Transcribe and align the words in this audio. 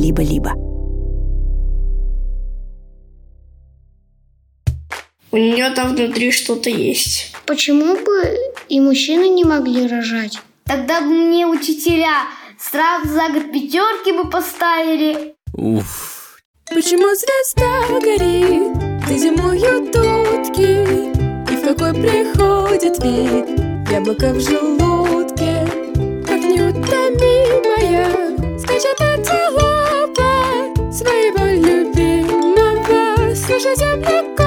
либо-либо. 0.00 0.52
У 5.32 5.36
нее 5.36 5.70
там 5.70 5.94
внутри 5.94 6.32
что-то 6.32 6.70
есть. 6.70 7.32
Почему 7.46 7.94
бы 7.94 8.36
и 8.68 8.80
мужчины 8.80 9.28
не 9.28 9.44
могли 9.44 9.86
рожать? 9.86 10.40
Тогда 10.64 11.00
бы 11.00 11.06
мне 11.06 11.46
учителя 11.46 12.24
сразу 12.58 13.08
за 13.08 13.28
год 13.28 13.52
пятерки 13.52 14.12
бы 14.12 14.28
поставили. 14.28 15.34
Уф. 15.54 16.38
Почему 16.68 17.14
звезда 17.14 18.00
горит, 18.00 18.72
ты 19.06 19.18
зимуют 19.18 19.88
утки, 19.96 20.84
И 21.52 21.56
в 21.56 21.62
какой 21.62 21.92
приходит 21.92 23.02
вид 23.02 23.90
яблоко 23.90 24.32
в 24.32 24.40
желудке, 24.40 25.66
Как 26.26 26.40
неутомимая 26.40 28.06
скачет 28.58 29.00
от 29.00 29.39
слушай 33.60 33.76
землекопа. 33.76 34.42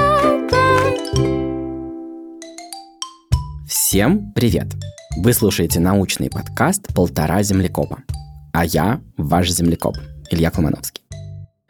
Всем 3.66 4.32
привет! 4.32 4.66
Вы 5.18 5.32
слушаете 5.32 5.78
научный 5.78 6.30
подкаст 6.30 6.92
«Полтора 6.94 7.42
землекопа». 7.42 8.02
А 8.52 8.64
я 8.64 9.00
ваш 9.16 9.50
землекоп, 9.50 9.96
Илья 10.30 10.50
Колмановский. 10.50 11.04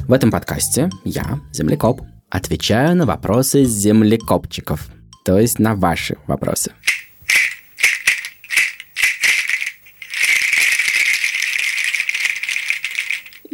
В 0.00 0.12
этом 0.12 0.30
подкасте 0.30 0.88
я, 1.04 1.40
землекоп, 1.52 2.00
отвечаю 2.30 2.96
на 2.96 3.04
вопросы 3.04 3.64
землекопчиков, 3.64 4.88
то 5.24 5.38
есть 5.38 5.58
на 5.58 5.74
ваши 5.74 6.16
вопросы. 6.26 6.72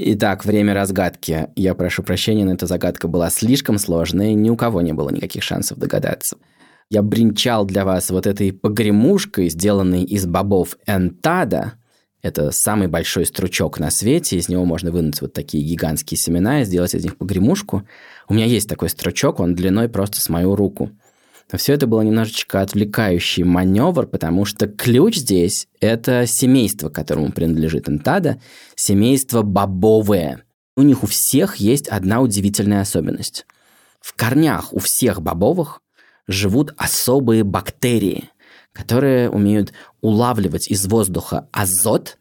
Итак, 0.02 0.44
время 0.46 0.72
разгадки. 0.72 1.48
Я 1.56 1.74
прошу 1.74 2.02
прощения, 2.02 2.44
но 2.44 2.54
эта 2.54 2.66
загадка 2.66 3.06
была 3.06 3.28
слишком 3.28 3.78
сложной, 3.78 4.32
ни 4.32 4.48
у 4.48 4.56
кого 4.56 4.80
не 4.80 4.92
было 4.92 5.10
никаких 5.10 5.42
шансов 5.42 5.78
догадаться 5.78 6.36
я 6.90 7.02
бренчал 7.02 7.64
для 7.64 7.84
вас 7.84 8.10
вот 8.10 8.26
этой 8.26 8.52
погремушкой, 8.52 9.48
сделанной 9.48 10.02
из 10.02 10.26
бобов 10.26 10.76
энтада. 10.86 11.74
Это 12.20 12.50
самый 12.50 12.88
большой 12.88 13.24
стручок 13.24 13.78
на 13.78 13.90
свете, 13.90 14.36
из 14.36 14.48
него 14.48 14.64
можно 14.64 14.90
вынуть 14.90 15.22
вот 15.22 15.32
такие 15.32 15.64
гигантские 15.64 16.18
семена 16.18 16.60
и 16.60 16.64
сделать 16.64 16.94
из 16.94 17.04
них 17.04 17.16
погремушку. 17.16 17.86
У 18.28 18.34
меня 18.34 18.44
есть 18.44 18.68
такой 18.68 18.90
стручок, 18.90 19.40
он 19.40 19.54
длиной 19.54 19.88
просто 19.88 20.20
с 20.20 20.28
мою 20.28 20.54
руку. 20.54 20.90
Но 21.52 21.58
все 21.58 21.72
это 21.72 21.86
было 21.86 22.02
немножечко 22.02 22.60
отвлекающий 22.60 23.42
маневр, 23.42 24.06
потому 24.06 24.44
что 24.44 24.68
ключ 24.68 25.16
здесь– 25.16 25.66
это 25.80 26.26
семейство, 26.26 26.90
которому 26.90 27.32
принадлежит 27.32 27.88
энтада, 27.88 28.40
семейство 28.76 29.42
бобовое. 29.42 30.44
У 30.76 30.82
них 30.82 31.02
у 31.02 31.06
всех 31.06 31.56
есть 31.56 31.88
одна 31.88 32.20
удивительная 32.20 32.82
особенность. 32.82 33.46
В 34.00 34.14
корнях 34.14 34.72
у 34.72 34.78
всех 34.78 35.20
бобовых 35.20 35.82
живут 36.28 36.72
особые 36.76 37.42
бактерии, 37.42 38.30
которые 38.72 39.28
умеют 39.28 39.72
улавливать 40.00 40.68
из 40.68 40.86
воздуха 40.86 41.48
азот. 41.52 42.18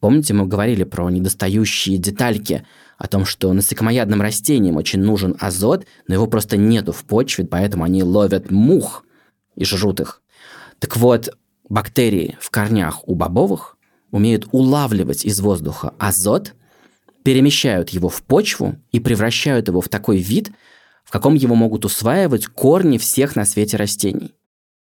Помните, 0.00 0.34
мы 0.34 0.46
говорили 0.46 0.82
про 0.82 1.08
недостающие 1.08 1.96
детальки, 1.96 2.66
о 3.02 3.08
том, 3.08 3.24
что 3.24 3.52
насекомоядным 3.52 4.22
растениям 4.22 4.76
очень 4.76 5.00
нужен 5.00 5.36
азот, 5.40 5.86
но 6.06 6.14
его 6.14 6.28
просто 6.28 6.56
нету 6.56 6.92
в 6.92 7.02
почве, 7.02 7.44
поэтому 7.44 7.82
они 7.82 8.04
ловят 8.04 8.52
мух 8.52 9.04
и 9.56 9.64
жрут 9.64 9.98
их. 9.98 10.22
Так 10.78 10.96
вот, 10.96 11.36
бактерии 11.68 12.38
в 12.40 12.50
корнях 12.50 13.08
у 13.08 13.16
бобовых 13.16 13.76
умеют 14.12 14.46
улавливать 14.52 15.24
из 15.24 15.40
воздуха 15.40 15.94
азот, 15.98 16.54
перемещают 17.24 17.88
его 17.88 18.08
в 18.08 18.22
почву 18.22 18.76
и 18.92 19.00
превращают 19.00 19.66
его 19.66 19.80
в 19.80 19.88
такой 19.88 20.18
вид, 20.18 20.52
в 21.02 21.10
каком 21.10 21.34
его 21.34 21.56
могут 21.56 21.84
усваивать 21.84 22.46
корни 22.46 22.98
всех 22.98 23.34
на 23.34 23.44
свете 23.44 23.78
растений. 23.78 24.32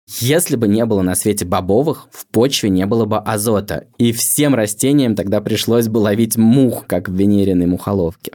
Если 0.08 0.56
бы 0.56 0.66
не 0.68 0.84
было 0.84 1.02
на 1.02 1.14
свете 1.14 1.44
бобовых, 1.44 2.08
в 2.10 2.26
почве 2.26 2.70
не 2.70 2.86
было 2.86 3.04
бы 3.04 3.18
азота, 3.18 3.86
и 3.98 4.12
всем 4.12 4.54
растениям 4.54 5.14
тогда 5.14 5.40
пришлось 5.40 5.88
бы 5.88 5.98
ловить 5.98 6.36
мух, 6.36 6.86
как 6.86 7.08
в 7.08 7.14
венериной 7.14 7.66
мухоловке. 7.66 8.32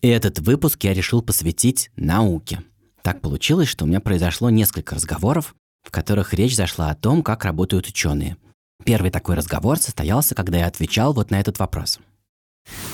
И 0.00 0.08
этот 0.08 0.38
выпуск 0.38 0.82
я 0.84 0.94
решил 0.94 1.20
посвятить 1.20 1.90
науке. 1.96 2.62
Так 3.02 3.20
получилось, 3.20 3.68
что 3.68 3.84
у 3.84 3.88
меня 3.88 4.00
произошло 4.00 4.48
несколько 4.48 4.94
разговоров, 4.94 5.54
в 5.82 5.90
которых 5.90 6.32
речь 6.32 6.56
зашла 6.56 6.90
о 6.90 6.94
том, 6.94 7.22
как 7.22 7.44
работают 7.44 7.86
ученые. 7.86 8.36
Первый 8.84 9.10
такой 9.10 9.36
разговор 9.36 9.78
состоялся, 9.78 10.34
когда 10.34 10.58
я 10.58 10.66
отвечал 10.66 11.12
вот 11.12 11.30
на 11.30 11.38
этот 11.38 11.58
вопрос. 11.58 12.00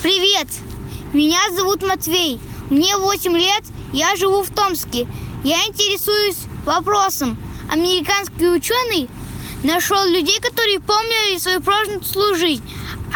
Привет! 0.01 0.47
Меня 1.13 1.39
зовут 1.55 1.83
Матвей. 1.83 2.39
Мне 2.69 2.97
8 2.97 3.31
лет, 3.37 3.63
я 3.93 4.15
живу 4.15 4.43
в 4.43 4.49
Томске. 4.49 5.07
Я 5.43 5.57
интересуюсь 5.67 6.37
вопросом. 6.65 7.37
Американский 7.71 8.49
ученый 8.49 9.09
нашел 9.63 10.05
людей, 10.05 10.39
которые 10.41 10.79
помнили 10.79 11.39
свою 11.39 11.61
прошлую 11.61 12.35
жизнь. 12.35 12.63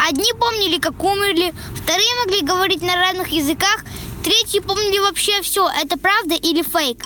Одни 0.08 0.32
помнили, 0.38 0.78
как 0.78 1.02
умерли, 1.02 1.52
вторые 1.74 2.08
могли 2.24 2.40
говорить 2.40 2.82
на 2.82 2.94
разных 2.94 3.28
языках, 3.28 3.84
третьи 4.24 4.60
помнили 4.60 4.98
вообще 4.98 5.42
все. 5.42 5.68
Это 5.68 5.98
правда 5.98 6.34
или 6.34 6.62
фейк? 6.62 7.04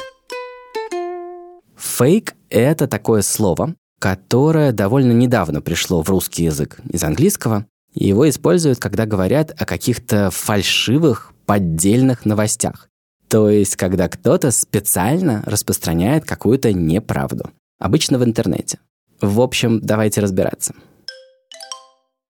Фейк– 1.77 2.35
это 2.51 2.87
такое 2.87 3.23
слово, 3.23 3.75
которое 3.99 4.71
довольно 4.71 5.13
недавно 5.13 5.61
пришло 5.61 6.03
в 6.03 6.09
русский 6.09 6.45
язык 6.45 6.79
из 6.89 7.03
английского. 7.03 7.67
И 7.97 8.09
его 8.09 8.29
используют, 8.29 8.79
когда 8.79 9.07
говорят 9.07 9.51
о 9.59 9.65
каких-то 9.65 10.31
фальшивых, 10.31 11.33
поддельных 11.47 12.27
новостях. 12.27 12.89
То 13.29 13.49
есть, 13.49 13.77
когда 13.77 14.09
кто-то 14.09 14.51
специально 14.51 15.43
распространяет 15.47 16.25
какую-то 16.25 16.73
неправду. 16.73 17.51
Обычно 17.79 18.19
в 18.19 18.25
интернете. 18.25 18.79
В 19.21 19.41
общем, 19.41 19.81
давайте 19.81 20.21
разбираться. 20.21 20.75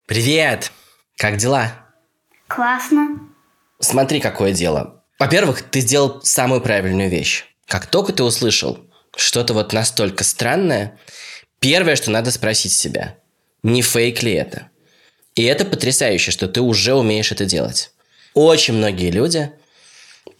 Привет! 0.06 0.70
Как 1.16 1.36
дела? 1.36 1.72
Классно. 2.46 3.18
Смотри, 3.80 4.20
какое 4.20 4.52
дело. 4.52 5.02
Во-первых, 5.18 5.62
ты 5.62 5.80
сделал 5.80 6.20
самую 6.22 6.60
правильную 6.60 7.10
вещь. 7.10 7.44
Как 7.66 7.86
только 7.86 8.12
ты 8.12 8.22
услышал 8.22 8.78
что-то 9.16 9.52
вот 9.52 9.72
настолько 9.72 10.22
странное, 10.22 10.98
первое, 11.58 11.96
что 11.96 12.10
надо 12.12 12.30
спросить 12.30 12.72
себя, 12.72 13.16
не 13.62 13.82
фейк 13.82 14.22
ли 14.22 14.32
это? 14.32 14.70
И 15.36 15.44
это 15.44 15.64
потрясающе, 15.64 16.30
что 16.32 16.48
ты 16.48 16.60
уже 16.60 16.94
умеешь 16.94 17.30
это 17.30 17.44
делать. 17.44 17.92
Очень 18.34 18.74
многие 18.74 19.10
люди 19.10 19.52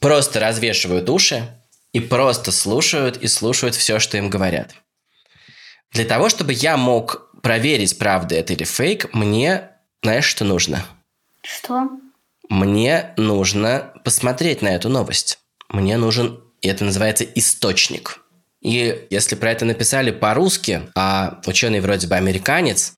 просто 0.01 0.41
развешивают 0.41 1.09
уши 1.09 1.49
и 1.93 2.01
просто 2.01 2.51
слушают 2.51 3.19
и 3.19 3.29
слушают 3.29 3.75
все, 3.75 3.99
что 3.99 4.17
им 4.17 4.31
говорят. 4.31 4.75
Для 5.93 6.05
того, 6.05 6.29
чтобы 6.29 6.53
я 6.53 6.77
мог 6.77 7.31
проверить, 7.43 7.99
правда 7.99 8.35
это 8.35 8.55
или 8.55 8.65
фейк, 8.65 9.15
мне, 9.15 9.71
знаешь, 10.03 10.25
что 10.25 10.45
нужно? 10.45 10.85
Что? 11.43 11.89
Мне 12.49 13.15
нужно 13.17 13.93
посмотреть 14.05 14.63
на 14.63 14.69
эту 14.69 14.89
новость. 14.89 15.39
Мне 15.69 15.97
нужен, 15.97 16.41
и 16.61 16.69
это 16.69 16.85
называется 16.85 17.25
источник. 17.25 18.21
И 18.63 19.07
если 19.11 19.37
про 19.37 19.53
это 19.53 19.65
написали 19.65 20.11
по-русски, 20.11 20.89
а 20.95 21.41
ученый 21.47 21.81
вроде 21.81 22.07
бы 22.07 22.17
американец, 22.17 22.95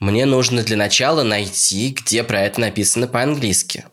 мне 0.00 0.24
нужно 0.24 0.62
для 0.62 0.78
начала 0.78 1.22
найти, 1.22 1.90
где 1.90 2.24
про 2.24 2.40
это 2.40 2.58
написано 2.60 3.06
по-английски. 3.06 3.84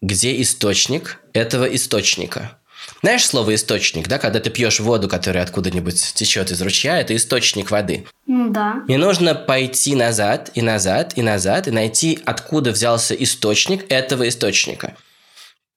Где 0.00 0.42
источник 0.42 1.20
этого 1.32 1.64
источника. 1.64 2.58
Знаешь 3.00 3.24
слово 3.24 3.54
источник, 3.54 4.08
да, 4.08 4.18
когда 4.18 4.40
ты 4.40 4.50
пьешь 4.50 4.80
воду, 4.80 5.08
которая 5.08 5.44
откуда-нибудь 5.44 6.14
течет 6.14 6.50
из 6.50 6.60
ручья, 6.60 6.98
это 6.98 7.14
источник 7.14 7.70
воды. 7.70 8.06
Ну 8.26 8.50
да. 8.50 8.82
Мне 8.88 8.98
нужно 8.98 9.36
пойти 9.36 9.94
назад 9.94 10.50
и 10.54 10.62
назад 10.62 11.12
и 11.14 11.22
назад 11.22 11.68
и 11.68 11.70
найти, 11.70 12.18
откуда 12.24 12.72
взялся 12.72 13.14
источник 13.14 13.84
этого 13.88 14.28
источника. 14.28 14.96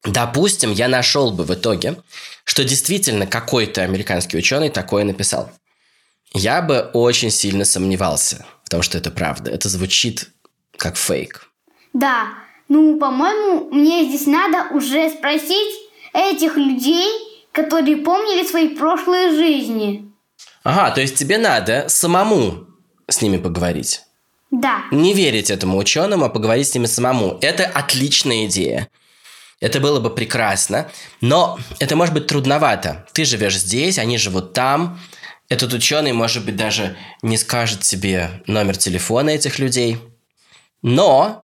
Допустим, 0.03 0.71
я 0.71 0.87
нашел 0.87 1.31
бы 1.31 1.43
в 1.43 1.53
итоге, 1.53 1.97
что 2.43 2.63
действительно 2.63 3.27
какой-то 3.27 3.83
американский 3.83 4.37
ученый 4.37 4.69
такое 4.69 5.03
написал. 5.03 5.51
Я 6.33 6.63
бы 6.63 6.89
очень 6.93 7.29
сильно 7.29 7.65
сомневался 7.65 8.45
в 8.65 8.69
том, 8.69 8.81
что 8.81 8.97
это 8.97 9.11
правда. 9.11 9.51
Это 9.51 9.69
звучит 9.69 10.29
как 10.77 10.97
фейк. 10.97 11.49
Да. 11.93 12.29
Ну, 12.67 12.97
по-моему, 12.99 13.69
мне 13.71 14.05
здесь 14.05 14.25
надо 14.25 14.75
уже 14.75 15.09
спросить 15.11 15.75
этих 16.13 16.57
людей, 16.57 17.07
которые 17.51 17.97
помнили 17.97 18.45
свои 18.45 18.69
прошлые 18.69 19.31
жизни. 19.31 20.11
Ага, 20.63 20.91
то 20.95 21.01
есть 21.01 21.15
тебе 21.15 21.37
надо 21.37 21.85
самому 21.87 22.65
с 23.07 23.21
ними 23.21 23.37
поговорить. 23.37 24.01
Да. 24.49 24.83
Не 24.91 25.13
верить 25.13 25.51
этому 25.51 25.77
ученому, 25.77 26.25
а 26.25 26.29
поговорить 26.29 26.67
с 26.67 26.73
ними 26.73 26.87
самому. 26.87 27.37
Это 27.41 27.65
отличная 27.65 28.45
идея. 28.45 28.89
Это 29.61 29.79
было 29.79 29.99
бы 29.99 30.09
прекрасно, 30.09 30.89
но 31.21 31.57
это 31.79 31.95
может 31.95 32.13
быть 32.13 32.27
трудновато. 32.27 33.05
Ты 33.13 33.25
живешь 33.25 33.57
здесь, 33.57 33.99
они 33.99 34.17
живут 34.17 34.53
там, 34.53 34.99
этот 35.49 35.73
ученый, 35.73 36.13
может 36.13 36.45
быть, 36.45 36.55
даже 36.55 36.95
не 37.21 37.37
скажет 37.37 37.81
тебе 37.81 38.41
номер 38.47 38.77
телефона 38.77 39.29
этих 39.29 39.59
людей. 39.59 39.97
Но 40.81 41.43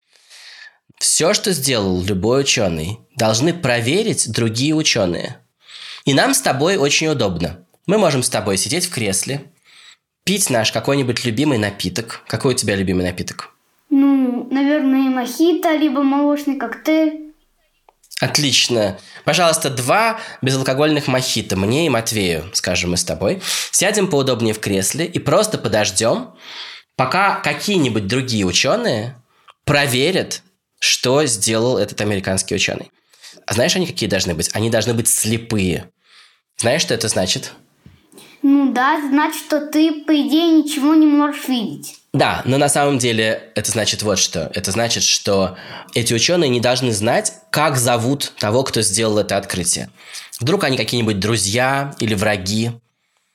все, 0.99 1.35
что 1.35 1.53
сделал 1.53 2.03
любой 2.03 2.43
ученый, 2.43 2.99
должны 3.17 3.53
проверить 3.53 4.31
другие 4.31 4.75
ученые. 4.75 5.39
И 6.05 6.15
нам 6.15 6.35
с 6.35 6.41
тобой 6.41 6.77
очень 6.77 7.09
удобно. 7.09 7.65
Мы 7.87 7.99
можем 7.99 8.23
с 8.23 8.31
тобой 8.31 8.57
сидеть 8.57 8.87
в 8.87 8.91
кресле, 8.91 9.51
пить 10.25 10.51
наш 10.51 10.73
какой-нибудь 10.73 11.25
любимый 11.25 11.59
напиток. 11.59 12.23
Какой 12.27 12.55
у 12.55 12.57
тебя 12.57 12.77
любимый 12.77 13.05
напиток? 13.05 13.55
Ну, 13.91 14.49
наверное, 14.51 15.09
мохито, 15.11 15.75
либо 15.75 16.03
молочный 16.03 16.57
коктейль. 16.57 17.28
Отлично. 18.21 18.99
Пожалуйста, 19.25 19.71
два 19.71 20.19
безалкогольных 20.43 21.07
мохито 21.07 21.57
мне 21.57 21.87
и 21.87 21.89
Матвею, 21.89 22.51
скажем 22.53 22.91
мы 22.91 22.97
с 22.97 23.05
тобой. 23.05 23.41
Сядем 23.71 24.09
поудобнее 24.09 24.55
в 24.55 24.61
кресле 24.61 25.07
и 25.07 25.19
просто 25.21 25.57
подождем, 25.57 26.35
пока 26.97 27.37
какие-нибудь 27.37 28.09
другие 28.09 28.45
ученые 28.45 29.23
проверят, 29.65 30.43
что 30.81 31.25
сделал 31.27 31.79
этот 31.79 32.01
американский 32.01 32.57
ученый. 32.57 32.91
А 33.47 33.55
знаешь, 33.55 33.77
они 33.77 33.87
какие 33.87 34.09
должны 34.09 34.35
быть? 34.35 34.51
Они 34.53 34.69
должны 34.69 34.95
быть 34.95 35.09
слепые. 35.09 35.91
Знаешь, 36.57 36.83
что 36.83 36.95
это 36.95 37.07
значит? 37.09 37.53
Ну 38.43 38.73
да, 38.73 39.01
значит, 39.09 39.43
что 39.47 39.61
ты, 39.67 40.05
по 40.05 40.13
идее, 40.13 40.63
ничего 40.63 40.95
не 40.95 41.07
можешь 41.07 41.49
видеть. 41.49 41.97
Да, 42.13 42.43
но 42.45 42.57
на 42.57 42.69
самом 42.69 42.99
деле 42.99 43.51
это 43.55 43.71
значит 43.71 44.03
вот 44.03 44.19
что. 44.19 44.51
Это 44.55 44.71
значит, 44.71 45.03
что 45.03 45.57
эти 45.95 46.15
ученые 46.15 46.49
не 46.49 46.61
должны 46.61 46.93
знать, 46.93 47.33
как 47.51 47.77
зовут 47.77 48.33
того, 48.39 48.63
кто 48.63 48.81
сделал 48.83 49.19
это 49.19 49.37
открытие. 49.37 49.91
Вдруг 50.41 50.65
они 50.65 50.77
какие-нибудь 50.77 51.21
друзья 51.21 51.95
или 51.99 52.15
враги. 52.15 52.71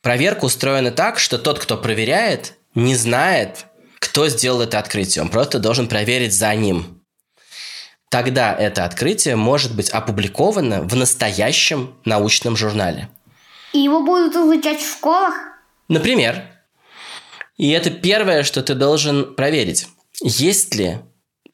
Проверка 0.01 0.45
устроена 0.45 0.91
так, 0.91 1.19
что 1.19 1.37
тот, 1.37 1.59
кто 1.59 1.77
проверяет, 1.77 2.53
не 2.75 2.95
знает, 2.95 3.67
кто 3.99 4.27
сделал 4.27 4.61
это 4.61 4.79
открытие. 4.79 5.21
Он 5.21 5.29
просто 5.29 5.59
должен 5.59 5.87
проверить 5.87 6.33
за 6.33 6.53
ним. 6.55 7.01
Тогда 8.09 8.53
это 8.53 8.85
открытие 8.85 9.35
может 9.35 9.75
быть 9.75 9.89
опубликовано 9.89 10.81
в 10.81 10.95
настоящем 10.95 11.95
научном 12.05 12.55
журнале. 12.55 13.09
И 13.73 13.79
его 13.79 14.01
будут 14.01 14.35
изучать 14.35 14.79
в 14.81 14.89
школах? 14.89 15.33
Например, 15.89 16.43
и 17.57 17.69
это 17.71 17.89
первое, 17.89 18.43
что 18.43 18.61
ты 18.61 18.75
должен 18.75 19.35
проверить. 19.35 19.87
Есть 20.21 20.75
ли 20.75 20.99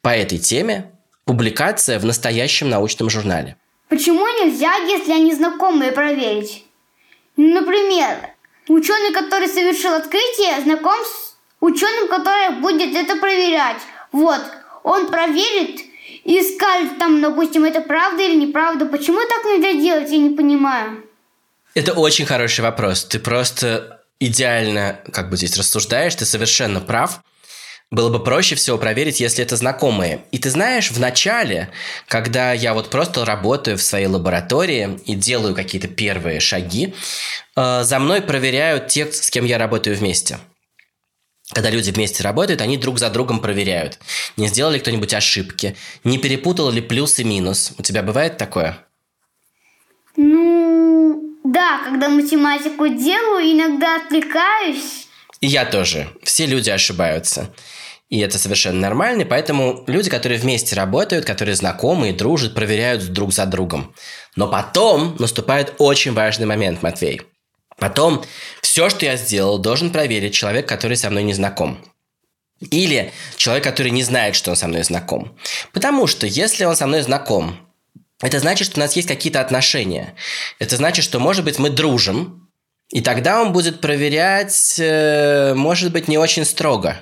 по 0.02 0.10
этой 0.10 0.38
теме 0.38 0.92
публикация 1.26 1.98
в 2.00 2.06
настоящем 2.06 2.70
научном 2.70 3.10
журнале? 3.10 3.58
Почему 3.88 4.26
нельзя, 4.28 4.76
если 4.76 5.12
они 5.14 5.34
знакомые, 5.34 5.92
проверить? 5.92 6.66
Например, 7.38 8.32
ученый, 8.68 9.14
который 9.14 9.48
совершил 9.48 9.94
открытие, 9.94 10.62
знаком 10.62 11.00
с 11.04 11.38
ученым, 11.62 12.08
который 12.10 12.60
будет 12.60 12.96
это 12.96 13.16
проверять. 13.16 13.82
Вот, 14.12 14.42
он 14.84 15.08
проверит 15.08 15.82
и 16.24 16.42
скажет 16.42 16.98
там, 16.98 17.22
допустим, 17.22 17.64
это 17.64 17.82
правда 17.82 18.24
или 18.24 18.36
неправда. 18.36 18.86
Почему 18.86 19.20
так 19.20 19.46
нельзя 19.46 19.74
делать, 19.74 20.12
я 20.12 20.18
не 20.18 20.36
понимаю. 20.36 21.09
Это 21.76 21.94
очень 21.94 22.26
хороший 22.26 22.62
вопрос. 22.62 23.06
Ты 23.06 23.20
просто 23.20 24.02
идеально 24.20 25.00
как 25.12 25.30
бы 25.30 25.38
здесь 25.38 25.58
рассуждаешь, 25.58 26.16
ты 26.16 26.26
совершенно 26.26 26.82
прав. 26.82 27.22
Было 27.92 28.10
бы 28.10 28.24
проще 28.24 28.54
всего 28.54 28.78
проверить, 28.78 29.20
если 29.20 29.44
это 29.44 29.56
знакомые. 29.56 30.24
И 30.32 30.38
ты 30.38 30.52
знаешь, 30.52 30.92
в 30.92 31.00
начале, 31.00 31.72
когда 32.08 32.54
я 32.54 32.76
вот 32.76 32.92
просто 32.92 33.26
работаю 33.26 33.78
в 33.78 33.82
своей 33.82 34.06
лаборатории 34.06 35.00
и 35.06 35.16
делаю 35.16 35.56
какие-то 35.56 35.88
первые 35.88 36.40
шаги, 36.40 36.94
э, 37.56 37.84
за 37.84 37.98
мной 37.98 38.22
проверяют 38.22 38.90
те, 38.90 39.12
с 39.12 39.32
кем 39.32 39.46
я 39.46 39.58
работаю 39.58 39.96
вместе. 39.96 40.38
Когда 41.52 41.72
люди 41.72 41.90
вместе 41.90 42.22
работают, 42.22 42.62
они 42.62 42.78
друг 42.78 43.00
за 43.00 43.10
другом 43.10 43.40
проверяют. 43.40 43.98
Не 44.38 44.48
сделал 44.50 44.72
ли 44.72 44.80
кто-нибудь 44.80 45.16
ошибки? 45.16 45.76
Не 46.04 46.20
перепутал 46.20 46.70
ли 46.70 46.82
плюс 46.82 47.18
и 47.18 47.24
минус? 47.24 47.74
У 47.80 47.82
тебя 47.82 48.04
бывает 48.04 48.38
такое? 48.38 48.78
Ну, 50.16 50.59
да, 51.44 51.82
когда 51.84 52.10
математику 52.10 52.88
делаю, 52.88 53.52
иногда 53.52 53.98
отвлекаюсь. 53.98 55.08
И 55.42 55.48
я 55.48 55.66
тоже. 55.66 56.10
Все 56.24 56.46
люди 56.46 56.70
ошибаются. 56.70 57.54
И 58.10 58.20
это 58.20 58.40
совершенно 58.40 58.80
нормально, 58.80 59.24
поэтому 59.24 59.84
люди, 59.86 60.10
которые 60.10 60.40
вместе 60.40 60.76
работают, 60.76 61.26
которые 61.26 61.56
знакомы 61.56 62.10
и 62.10 62.14
дружат, 62.14 62.56
проверяют 62.56 63.08
друг 63.14 63.32
за 63.32 63.46
другом. 63.46 63.94
Но 64.36 64.48
потом 64.48 65.16
наступает 65.20 65.76
очень 65.78 66.14
важный 66.14 66.48
момент, 66.48 66.82
Матвей. 66.82 67.22
Потом 67.78 68.24
все, 68.62 68.90
что 68.90 69.06
я 69.06 69.16
сделал, 69.16 69.60
должен 69.60 69.92
проверить 69.92 70.34
человек, 70.34 70.68
который 70.68 70.98
со 70.98 71.10
мной 71.12 71.24
не 71.24 71.34
знаком. 71.34 71.78
Или 72.60 73.14
человек, 73.38 73.64
который 73.64 73.92
не 73.92 74.04
знает, 74.04 74.36
что 74.36 74.50
он 74.50 74.58
со 74.58 74.68
мной 74.68 74.84
знаком. 74.84 75.38
Потому 75.72 76.08
что 76.08 76.26
если 76.28 76.66
он 76.66 76.76
со 76.76 76.88
мной 76.88 77.02
знаком, 77.04 77.58
это 78.22 78.40
значит, 78.40 78.68
что 78.68 78.80
у 78.80 78.84
нас 78.84 78.96
есть 78.96 79.08
какие-то 79.08 79.42
отношения. 79.42 80.16
Это 80.60 80.76
значит, 80.76 81.06
что, 81.06 81.20
может 81.20 81.46
быть, 81.46 81.60
мы 81.60 81.70
дружим, 81.70 82.50
и 82.92 83.02
тогда 83.02 83.42
он 83.42 83.54
будет 83.54 83.82
проверять, 83.82 84.76
э, 84.80 85.54
может 85.56 85.92
быть, 85.92 86.08
не 86.08 86.18
очень 86.18 86.44
строго. 86.44 87.02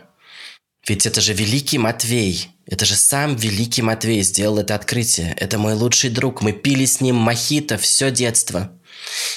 Ведь 0.87 1.05
это 1.05 1.21
же 1.21 1.33
великий 1.33 1.77
Матвей. 1.77 2.49
Это 2.65 2.85
же 2.85 2.95
сам 2.95 3.35
великий 3.35 3.81
Матвей 3.81 4.21
сделал 4.21 4.59
это 4.59 4.75
открытие. 4.75 5.33
Это 5.37 5.57
мой 5.57 5.73
лучший 5.73 6.09
друг. 6.09 6.41
Мы 6.41 6.53
пили 6.53 6.85
с 6.85 7.01
ним 7.01 7.15
мохито 7.15 7.77
все 7.77 8.11
детство 8.11 8.71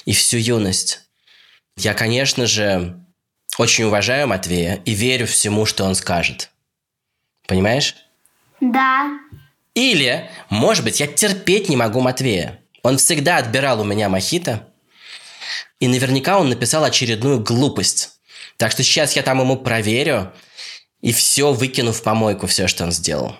и 0.04 0.12
всю 0.12 0.36
юность. 0.36 1.00
Я, 1.76 1.94
конечно 1.94 2.46
же, 2.46 3.00
очень 3.58 3.84
уважаю 3.84 4.28
Матвея 4.28 4.80
и 4.84 4.92
верю 4.92 5.26
всему, 5.26 5.66
что 5.66 5.84
он 5.84 5.94
скажет. 5.94 6.50
Понимаешь? 7.46 7.96
Да. 8.60 9.18
Или, 9.80 10.28
может 10.50 10.84
быть, 10.84 11.00
я 11.00 11.06
терпеть 11.06 11.70
не 11.70 11.76
могу 11.76 12.02
Матвея. 12.02 12.60
Он 12.82 12.98
всегда 12.98 13.38
отбирал 13.38 13.80
у 13.80 13.84
меня 13.84 14.10
мохито, 14.10 14.68
и 15.78 15.88
наверняка 15.88 16.38
он 16.38 16.50
написал 16.50 16.84
очередную 16.84 17.40
глупость. 17.40 18.10
Так 18.58 18.72
что 18.72 18.82
сейчас 18.82 19.16
я 19.16 19.22
там 19.22 19.40
ему 19.40 19.56
проверю 19.56 20.34
и 21.00 21.14
все 21.14 21.54
выкину 21.54 21.92
в 21.92 22.02
помойку, 22.02 22.46
все, 22.46 22.68
что 22.68 22.84
он 22.84 22.92
сделал. 22.92 23.36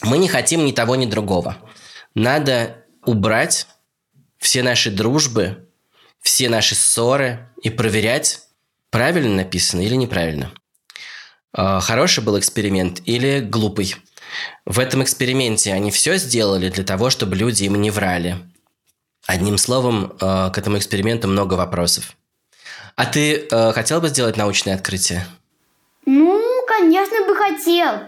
Мы 0.00 0.16
не 0.16 0.26
хотим 0.26 0.64
ни 0.64 0.72
того, 0.72 0.96
ни 0.96 1.04
другого. 1.04 1.58
Надо 2.14 2.86
убрать 3.04 3.66
все 4.38 4.62
наши 4.62 4.90
дружбы, 4.90 5.68
все 6.22 6.48
наши 6.48 6.74
ссоры 6.74 7.50
и 7.62 7.68
проверять, 7.68 8.40
правильно 8.88 9.36
написано 9.36 9.82
или 9.82 9.96
неправильно. 9.96 10.50
Э, 11.54 11.80
Хороший 11.82 12.24
был 12.24 12.38
эксперимент 12.38 13.02
или 13.04 13.40
глупый. 13.40 13.96
В 14.64 14.78
этом 14.78 15.02
эксперименте 15.02 15.72
они 15.72 15.90
все 15.90 16.16
сделали 16.16 16.68
для 16.68 16.84
того, 16.84 17.10
чтобы 17.10 17.36
люди 17.36 17.64
им 17.64 17.80
не 17.80 17.90
врали. 17.90 18.36
Одним 19.26 19.58
словом, 19.58 20.12
э, 20.20 20.50
к 20.50 20.58
этому 20.58 20.78
эксперименту 20.78 21.28
много 21.28 21.54
вопросов. 21.54 22.16
А 22.94 23.06
ты 23.06 23.46
э, 23.50 23.72
хотел 23.72 24.00
бы 24.00 24.08
сделать 24.08 24.36
научное 24.36 24.74
открытие? 24.74 25.26
Ну, 26.06 26.42
конечно 26.66 27.26
бы 27.26 27.36
хотел. 27.36 28.00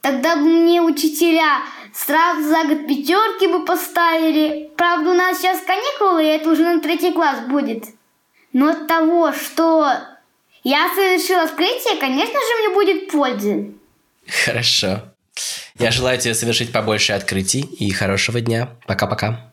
Тогда 0.00 0.36
бы 0.36 0.42
мне 0.42 0.82
учителя 0.82 1.60
сразу 1.94 2.42
за 2.48 2.64
год 2.64 2.86
пятерки 2.86 3.46
бы 3.46 3.64
поставили. 3.64 4.70
Правда, 4.76 5.10
у 5.10 5.14
нас 5.14 5.38
сейчас 5.38 5.60
каникулы, 5.60 6.24
и 6.24 6.28
это 6.28 6.50
уже 6.50 6.62
на 6.62 6.80
третий 6.80 7.12
класс 7.12 7.40
будет. 7.48 7.84
Но 8.52 8.70
от 8.70 8.86
того, 8.86 9.32
что 9.32 9.86
я 10.62 10.88
совершил 10.94 11.40
открытие, 11.40 11.96
конечно 11.98 12.34
же, 12.34 12.58
мне 12.58 12.74
будет 12.74 13.10
польза. 13.10 13.66
Хорошо. 14.44 15.13
Я 15.78 15.90
желаю 15.90 16.18
тебе 16.18 16.34
совершить 16.34 16.72
побольше 16.72 17.12
открытий 17.12 17.60
и 17.60 17.90
хорошего 17.90 18.40
дня. 18.40 18.70
Пока-пока. 18.86 19.50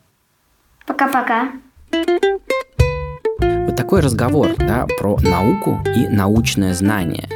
Пока-пока. 0.85 1.51
Вот 1.91 3.75
такой 3.75 4.01
разговор, 4.01 4.55
да, 4.57 4.85
про 4.99 5.17
науку 5.19 5.79
и 5.95 6.07
научное 6.07 6.73
знание. 6.73 7.27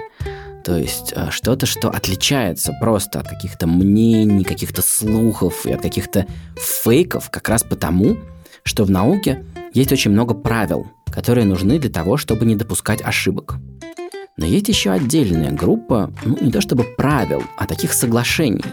То 0.63 0.77
есть 0.77 1.13
э, 1.15 1.29
что-то, 1.29 1.67
что 1.67 1.89
отличается 1.89 2.73
просто 2.79 3.19
от 3.19 3.27
каких-то 3.27 3.67
мнений, 3.67 4.43
каких-то 4.43 4.81
слухов 4.81 5.65
и 5.65 5.71
от 5.71 5.81
каких-то 5.81 6.25
фейков, 6.57 7.29
как 7.29 7.47
раз 7.49 7.63
потому, 7.63 8.17
что 8.63 8.83
в 8.83 8.89
науке 8.89 9.45
есть 9.73 9.91
очень 9.91 10.11
много 10.11 10.33
правил, 10.33 10.91
которые 11.11 11.45
нужны 11.45 11.77
для 11.77 11.91
того, 11.91 12.17
чтобы 12.17 12.45
не 12.45 12.55
допускать 12.55 13.01
ошибок. 13.03 13.57
Но 14.37 14.45
есть 14.45 14.67
еще 14.67 14.91
отдельная 14.91 15.51
группа, 15.51 16.11
ну 16.25 16.37
не 16.41 16.51
то 16.51 16.59
чтобы 16.59 16.83
правил, 16.83 17.43
а 17.57 17.65
таких 17.65 17.93
соглашений. 17.93 18.65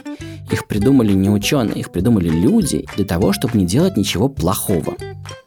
Их 0.50 0.66
придумали 0.66 1.12
не 1.12 1.30
ученые, 1.30 1.80
их 1.80 1.92
придумали 1.92 2.28
люди 2.28 2.84
для 2.96 3.04
того, 3.04 3.32
чтобы 3.32 3.56
не 3.56 3.64
делать 3.64 3.96
ничего 3.96 4.28
плохого. 4.28 4.96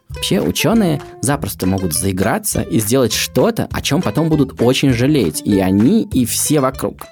Вообще 0.08 0.40
ученые 0.40 1.02
запросто 1.22 1.68
могут 1.68 1.94
заиграться 1.94 2.62
и 2.62 2.80
сделать 2.80 3.12
что-то, 3.12 3.68
о 3.72 3.82
чем 3.82 4.02
потом 4.02 4.30
будут 4.30 4.62
очень 4.62 4.94
жалеть 4.94 5.42
и 5.42 5.60
они, 5.60 6.04
и 6.04 6.26
все 6.26 6.62
вокруг. 6.62 7.06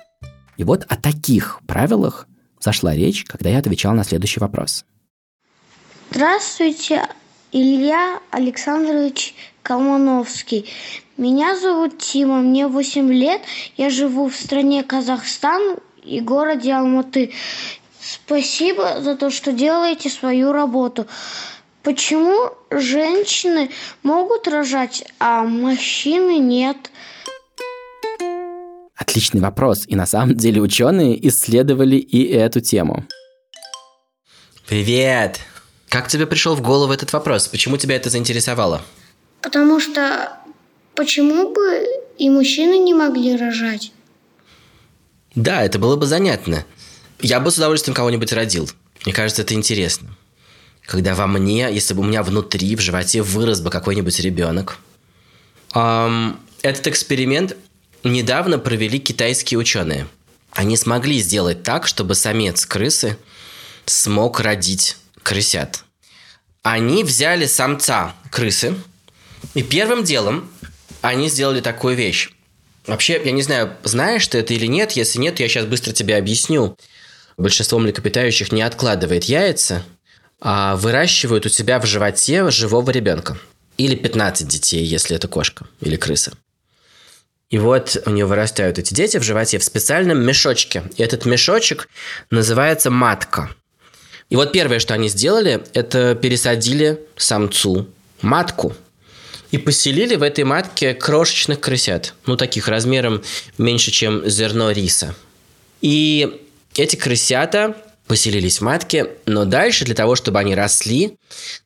И 0.55 0.63
вот 0.63 0.85
о 0.87 0.95
таких 0.95 1.59
правилах 1.67 2.27
зашла 2.61 2.95
речь, 2.95 3.25
когда 3.25 3.49
я 3.49 3.59
отвечал 3.59 3.93
на 3.93 4.05
следующий 4.05 4.39
вопрос. 4.39 4.85
Здравствуйте, 6.11 7.03
Илья 7.53 8.19
Александрович 8.31 9.35
Колмановский. 9.61 10.67
Меня 11.17 11.55
зовут 11.55 11.99
Тима, 11.99 12.39
мне 12.39 12.67
8 12.67 13.13
лет, 13.13 13.41
я 13.77 13.91
живу 13.91 14.27
в 14.27 14.35
стране 14.35 14.83
Казахстан 14.83 15.77
и 16.03 16.19
городе 16.19 16.73
Алматы. 16.73 17.31
Спасибо 18.01 18.99
за 19.01 19.15
то, 19.15 19.29
что 19.29 19.51
делаете 19.51 20.09
свою 20.09 20.51
работу. 20.51 21.05
Почему 21.83 22.49
женщины 22.71 23.69
могут 24.01 24.47
рожать, 24.47 25.05
а 25.19 25.43
мужчины 25.43 26.39
нет? 26.39 26.89
Отличный 28.95 29.41
вопрос. 29.41 29.85
И 29.87 29.95
на 29.95 30.07
самом 30.07 30.35
деле 30.35 30.59
ученые 30.59 31.27
исследовали 31.27 31.97
и 31.97 32.25
эту 32.29 32.61
тему. 32.61 33.05
Привет! 34.67 35.39
Как 35.93 36.07
тебе 36.07 36.25
пришел 36.25 36.55
в 36.55 36.61
голову 36.61 36.91
этот 36.91 37.13
вопрос? 37.13 37.47
Почему 37.47 37.77
тебя 37.77 37.95
это 37.95 38.09
заинтересовало? 38.09 38.83
Потому 39.43 39.79
что 39.79 40.35
почему 40.95 41.53
бы 41.53 41.85
и 42.17 42.31
мужчины 42.31 42.79
не 42.79 42.95
могли 42.95 43.37
рожать? 43.37 43.91
Да, 45.35 45.61
это 45.61 45.77
было 45.77 45.95
бы 45.95 46.07
занятно. 46.07 46.65
Я 47.19 47.39
бы 47.39 47.51
с 47.51 47.57
удовольствием 47.57 47.93
кого-нибудь 47.93 48.33
родил. 48.33 48.67
Мне 49.05 49.13
кажется, 49.13 49.43
это 49.43 49.53
интересно. 49.53 50.09
Когда 50.87 51.13
во 51.13 51.27
мне, 51.27 51.69
если 51.71 51.93
бы 51.93 52.01
у 52.01 52.05
меня 52.05 52.23
внутри, 52.23 52.75
в 52.75 52.79
животе 52.79 53.21
вырос 53.21 53.61
бы 53.61 53.69
какой-нибудь 53.69 54.19
ребенок. 54.19 54.79
Ам, 55.73 56.39
этот 56.63 56.87
эксперимент 56.87 57.55
недавно 58.03 58.57
провели 58.57 58.97
китайские 58.97 59.59
ученые. 59.59 60.07
Они 60.53 60.75
смогли 60.75 61.19
сделать 61.19 61.61
так, 61.61 61.85
чтобы 61.85 62.15
самец 62.15 62.65
крысы 62.65 63.15
смог 63.85 64.39
родить 64.39 64.97
крысят. 65.23 65.82
Они 66.63 67.03
взяли 67.03 67.45
самца 67.45 68.15
крысы, 68.31 68.73
и 69.53 69.61
первым 69.61 70.03
делом 70.03 70.49
они 71.01 71.27
сделали 71.27 71.59
такую 71.59 71.95
вещь. 71.95 72.31
Вообще, 72.87 73.21
я 73.23 73.31
не 73.31 73.41
знаю, 73.41 73.75
знаешь 73.83 74.25
ты 74.27 74.39
это 74.39 74.53
или 74.53 74.65
нет. 74.65 74.93
Если 74.93 75.19
нет, 75.19 75.39
я 75.39 75.47
сейчас 75.47 75.65
быстро 75.65 75.91
тебе 75.91 76.15
объясню. 76.15 76.77
Большинство 77.37 77.79
млекопитающих 77.79 78.51
не 78.51 78.61
откладывает 78.61 79.25
яйца, 79.25 79.83
а 80.39 80.75
выращивают 80.77 81.45
у 81.45 81.49
себя 81.49 81.79
в 81.79 81.85
животе 81.85 82.49
живого 82.49 82.89
ребенка. 82.91 83.37
Или 83.77 83.95
15 83.95 84.47
детей, 84.47 84.85
если 84.85 85.15
это 85.15 85.27
кошка 85.27 85.65
или 85.81 85.97
крыса. 85.97 86.33
И 87.49 87.57
вот 87.57 88.01
у 88.05 88.09
нее 88.09 88.25
вырастают 88.25 88.79
эти 88.79 88.93
дети 88.93 89.17
в 89.17 89.23
животе 89.23 89.57
в 89.57 89.63
специальном 89.63 90.25
мешочке. 90.25 90.83
И 90.95 91.03
этот 91.03 91.25
мешочек 91.25 91.89
называется 92.29 92.89
матка. 92.89 93.49
И 94.33 94.35
вот 94.35 94.51
первое, 94.51 94.79
что 94.79 94.95
они 94.95 95.09
сделали, 95.09 95.63
это 95.75 96.15
пересадили 96.15 96.99
самцу 97.15 97.87
матку 98.23 98.75
и 99.51 99.59
поселили 99.59 100.15
в 100.15 100.23
этой 100.23 100.43
матке 100.43 100.95
крошечных 100.95 101.59
крысят, 101.59 102.15
ну 102.25 102.35
таких 102.35 102.67
размером 102.67 103.21
меньше, 103.59 103.91
чем 103.91 104.27
зерно 104.27 104.71
риса. 104.71 105.13
И 105.81 106.41
эти 106.75 106.95
крысята 106.95 107.77
поселились 108.07 108.57
в 108.57 108.63
матке, 108.63 109.11
но 109.27 109.45
дальше 109.45 109.85
для 109.85 109.93
того, 109.93 110.15
чтобы 110.15 110.39
они 110.39 110.55
росли, 110.55 111.15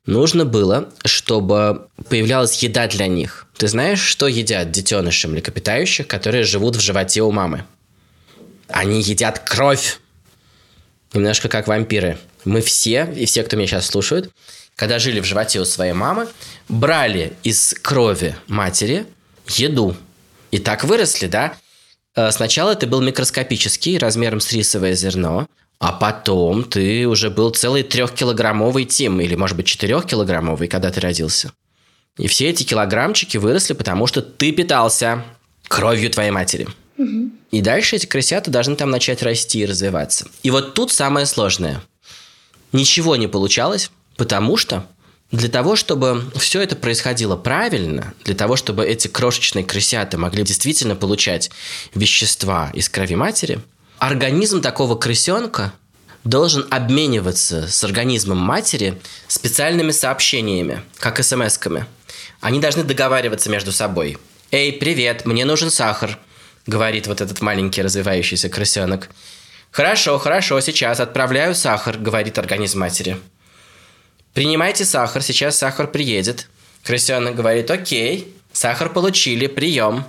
нужно 0.06 0.44
было, 0.44 0.90
чтобы 1.06 1.88
появлялась 2.10 2.62
еда 2.62 2.88
для 2.88 3.08
них. 3.08 3.48
Ты 3.56 3.70
знаешь, 3.70 4.02
что 4.02 4.28
едят 4.28 4.72
детеныши 4.72 5.30
млекопитающих, 5.30 6.06
которые 6.06 6.44
живут 6.44 6.76
в 6.76 6.82
животе 6.82 7.22
у 7.22 7.32
мамы? 7.32 7.64
Они 8.68 9.02
едят 9.02 9.40
кровь. 9.40 10.02
Немножко 11.14 11.48
как 11.48 11.68
вампиры. 11.68 12.18
Мы 12.48 12.62
все, 12.62 13.12
и 13.16 13.26
все, 13.26 13.44
кто 13.44 13.58
меня 13.58 13.68
сейчас 13.68 13.88
слушают, 13.88 14.32
когда 14.76 15.00
жили 15.00 15.20
в 15.20 15.26
животе 15.26 15.60
у 15.60 15.66
своей 15.66 15.94
мамы, 15.94 16.28
брали 16.70 17.34
из 17.44 17.74
крови 17.82 18.36
матери 18.48 19.06
еду. 19.48 19.96
И 20.52 20.60
так 20.60 20.84
выросли, 20.84 21.28
да? 21.28 21.56
Э, 22.16 22.32
Сначала 22.32 22.76
ты 22.76 22.88
был 22.88 23.02
микроскопический, 23.02 23.98
размером 23.98 24.40
с 24.40 24.52
рисовое 24.54 24.94
зерно, 24.94 25.48
а 25.80 25.92
потом 25.92 26.64
ты 26.64 27.06
уже 27.08 27.30
был 27.30 27.52
целый 27.52 27.84
трехкилограммовый 27.84 28.86
Тим, 28.86 29.20
или, 29.20 29.36
может 29.36 29.58
быть, 29.58 29.68
четырехкилограммовый, 29.68 30.68
когда 30.68 30.90
ты 30.90 31.02
родился. 31.02 31.52
И 32.18 32.28
все 32.28 32.50
эти 32.50 32.64
килограммчики 32.64 33.38
выросли, 33.38 33.74
потому 33.74 34.08
что 34.08 34.22
ты 34.22 34.52
питался 34.52 35.24
кровью 35.68 36.10
твоей 36.10 36.32
матери. 36.32 36.68
И 37.52 37.62
дальше 37.62 37.98
эти 37.98 38.06
крысята 38.06 38.50
должны 38.50 38.76
там 38.76 38.90
начать 38.90 39.22
расти 39.22 39.60
и 39.60 39.66
развиваться. 39.66 40.28
И 40.44 40.50
вот 40.50 40.74
тут 40.74 40.92
самое 40.92 41.26
сложное. 41.26 41.82
Ничего 42.72 43.16
не 43.16 43.28
получалось, 43.28 43.92
потому 44.16 44.58
что 44.58 44.86
для 45.32 45.50
того, 45.50 45.76
чтобы 45.76 46.24
все 46.38 46.62
это 46.62 46.76
происходило 46.76 47.36
правильно, 47.36 48.14
для 48.24 48.34
того, 48.36 48.56
чтобы 48.56 48.86
эти 48.86 49.08
крошечные 49.08 49.66
крысята 49.66 50.18
могли 50.18 50.44
действительно 50.44 50.96
получать 50.96 51.52
вещества 51.94 52.72
из 52.74 52.88
крови 52.88 53.16
матери, 53.16 53.60
организм 54.00 54.62
такого 54.62 54.96
крысенка 54.96 55.74
должен 56.24 56.66
обмениваться 56.70 57.68
с 57.68 57.84
организмом 57.84 58.38
матери 58.38 59.02
специальными 59.28 59.92
сообщениями, 59.92 60.82
как 60.98 61.20
смс-ками. 61.20 61.86
Они 62.40 62.60
должны 62.60 62.84
договариваться 62.84 63.50
между 63.50 63.72
собой. 63.72 64.18
«Эй, 64.52 64.72
привет, 64.72 65.26
мне 65.26 65.44
нужен 65.44 65.70
сахар»,— 65.70 66.18
говорит 66.68 67.08
вот 67.08 67.20
этот 67.22 67.42
маленький 67.42 67.82
развивающийся 67.82 68.50
крысенок. 68.50 69.10
«Хорошо, 69.72 70.18
хорошо, 70.18 70.60
сейчас 70.62 71.00
отправляю 71.00 71.54
сахар»,— 71.56 71.98
говорит 72.00 72.38
организм 72.38 72.80
матери. 72.80 73.18
«Принимайте 74.34 74.86
сахар, 74.86 75.22
сейчас 75.22 75.58
сахар 75.58 75.88
приедет». 75.88 76.50
Крысенок 76.84 77.36
говорит 77.36 77.70
«Окей, 77.70 78.34
сахар 78.52 78.90
получили, 78.90 79.48
прием». 79.48 80.06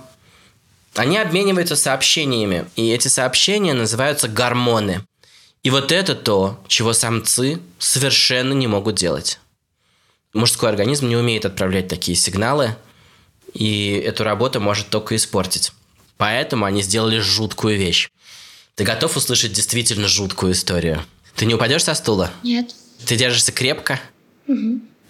Они 0.95 1.17
обмениваются 1.17 1.75
сообщениями, 1.75 2.65
и 2.75 2.91
эти 2.91 3.07
сообщения 3.07 3.73
называются 3.73 4.27
гормоны. 4.27 5.03
И 5.61 5.69
вот 5.69 5.91
это 5.91 6.15
то, 6.15 6.59
чего 6.67 6.93
самцы 6.93 7.59
совершенно 7.77 8.53
не 8.53 8.67
могут 8.67 8.95
делать. 8.95 9.39
Мужской 10.33 10.69
организм 10.69 11.07
не 11.07 11.17
умеет 11.17 11.45
отправлять 11.45 11.87
такие 11.87 12.15
сигналы, 12.15 12.75
и 13.53 14.01
эту 14.05 14.23
работу 14.23 14.61
может 14.61 14.89
только 14.89 15.15
испортить. 15.15 15.71
Поэтому 16.17 16.65
они 16.65 16.81
сделали 16.81 17.19
жуткую 17.19 17.77
вещь. 17.77 18.09
Ты 18.79 18.85
готов 18.85 19.17
услышать 19.17 19.51
действительно 19.51 20.07
жуткую 20.07 20.53
историю? 20.53 21.03
Ты 21.35 21.45
не 21.45 21.53
упадешь 21.53 21.83
со 21.83 21.93
стула? 21.93 22.31
Нет. 22.43 22.73
Ты 23.05 23.17
держишься 23.17 23.51
крепко? 23.51 23.99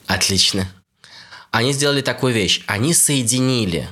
Отлично. 0.07 0.67
Они 1.51 1.71
сделали 1.71 2.01
такую 2.01 2.33
вещь. 2.33 2.63
Они 2.65 2.95
соединили 2.95 3.87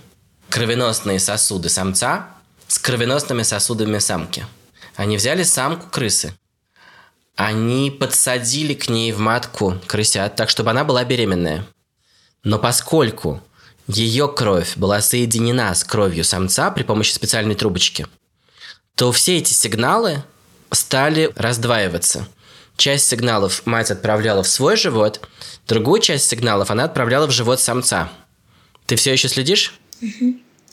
кровеносные 0.50 1.20
сосуды 1.20 1.70
самца 1.70 2.30
с 2.68 2.80
кровеносными 2.80 3.44
сосудами 3.44 4.00
самки. 4.00 4.48
Они 4.96 5.16
взяли 5.16 5.44
самку 5.44 5.92
крысы. 5.92 6.34
Они 7.36 7.92
подсадили 7.92 8.74
к 8.74 8.90
ней 8.90 9.12
в 9.12 9.20
матку 9.20 9.80
крысят, 9.86 10.36
так 10.36 10.50
чтобы 10.50 10.72
она 10.72 10.86
была 10.86 11.04
беременная. 11.04 11.68
Но 12.44 12.58
поскольку 12.58 13.44
ее 13.86 14.28
кровь 14.28 14.76
была 14.76 15.02
соединена 15.02 15.76
с 15.76 15.84
кровью 15.84 16.24
самца 16.24 16.72
при 16.72 16.82
помощи 16.82 17.14
специальной 17.14 17.54
трубочки, 17.54 18.08
то 18.98 19.12
все 19.12 19.38
эти 19.38 19.54
сигналы 19.54 20.24
стали 20.72 21.32
раздваиваться. 21.36 22.28
Часть 22.78 23.08
сигналов 23.08 23.64
мать 23.66 23.92
отправляла 23.92 24.42
в 24.42 24.48
свой 24.48 24.76
живот, 24.76 25.22
другую 25.68 26.02
часть 26.02 26.28
сигналов 26.28 26.72
она 26.72 26.86
отправляла 26.86 27.28
в 27.28 27.32
живот 27.32 27.62
самца. 27.62 28.10
Ты 28.88 28.96
все 28.96 29.14
еще 29.14 29.28
следишь? 29.28 29.80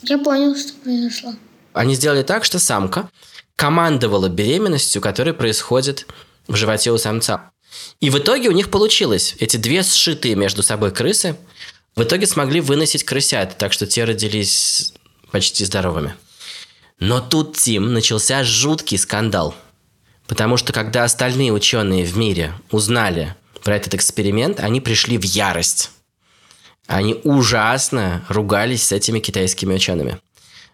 Я 0.03 0.17
понял, 0.19 0.57
что 0.57 0.73
произошло. 0.83 1.35
Они 1.75 1.95
сделали 1.95 2.23
так, 2.23 2.47
что 2.47 2.59
самка 2.59 3.11
командовала 3.57 4.31
беременностью, 4.31 5.03
которая 5.03 5.35
происходит 5.35 6.07
в 6.49 6.57
животе 6.57 6.93
у 6.93 6.99
самца. 6.99 7.51
И 8.01 8.09
в 8.09 8.19
итоге 8.19 8.49
у 8.49 8.53
них 8.53 8.71
получилось. 8.71 9.37
Эти 9.39 9.59
две 9.59 9.83
сшитые 9.83 10.35
между 10.35 10.63
собой 10.63 10.93
крысы 10.93 11.37
в 11.95 12.03
итоге 12.03 12.27
смогли 12.27 12.63
выносить 12.63 13.05
крысят, 13.05 13.59
так 13.59 13.75
что 13.75 13.87
те 13.87 14.05
родились 14.05 14.95
почти 15.31 15.67
здоровыми. 15.67 16.15
Но 16.99 17.21
тут, 17.21 17.57
Тим, 17.57 17.93
начался 17.93 18.45
жуткий 18.45 18.99
скандал. 18.99 19.55
Потому 20.27 20.57
что 20.57 20.73
когда 20.73 21.05
остальные 21.05 21.53
ученые 21.53 22.05
в 22.05 22.17
мире 22.17 22.55
узнали 22.71 23.35
про 23.63 23.77
этот 23.77 23.95
эксперимент, 23.95 24.61
они 24.61 24.81
пришли 24.81 25.19
в 25.19 25.25
ярость. 25.25 25.91
Они 26.87 27.21
ужасно 27.25 28.25
ругались 28.29 28.85
с 28.85 28.93
этими 28.93 29.21
китайскими 29.21 29.75
учеными. 29.75 30.21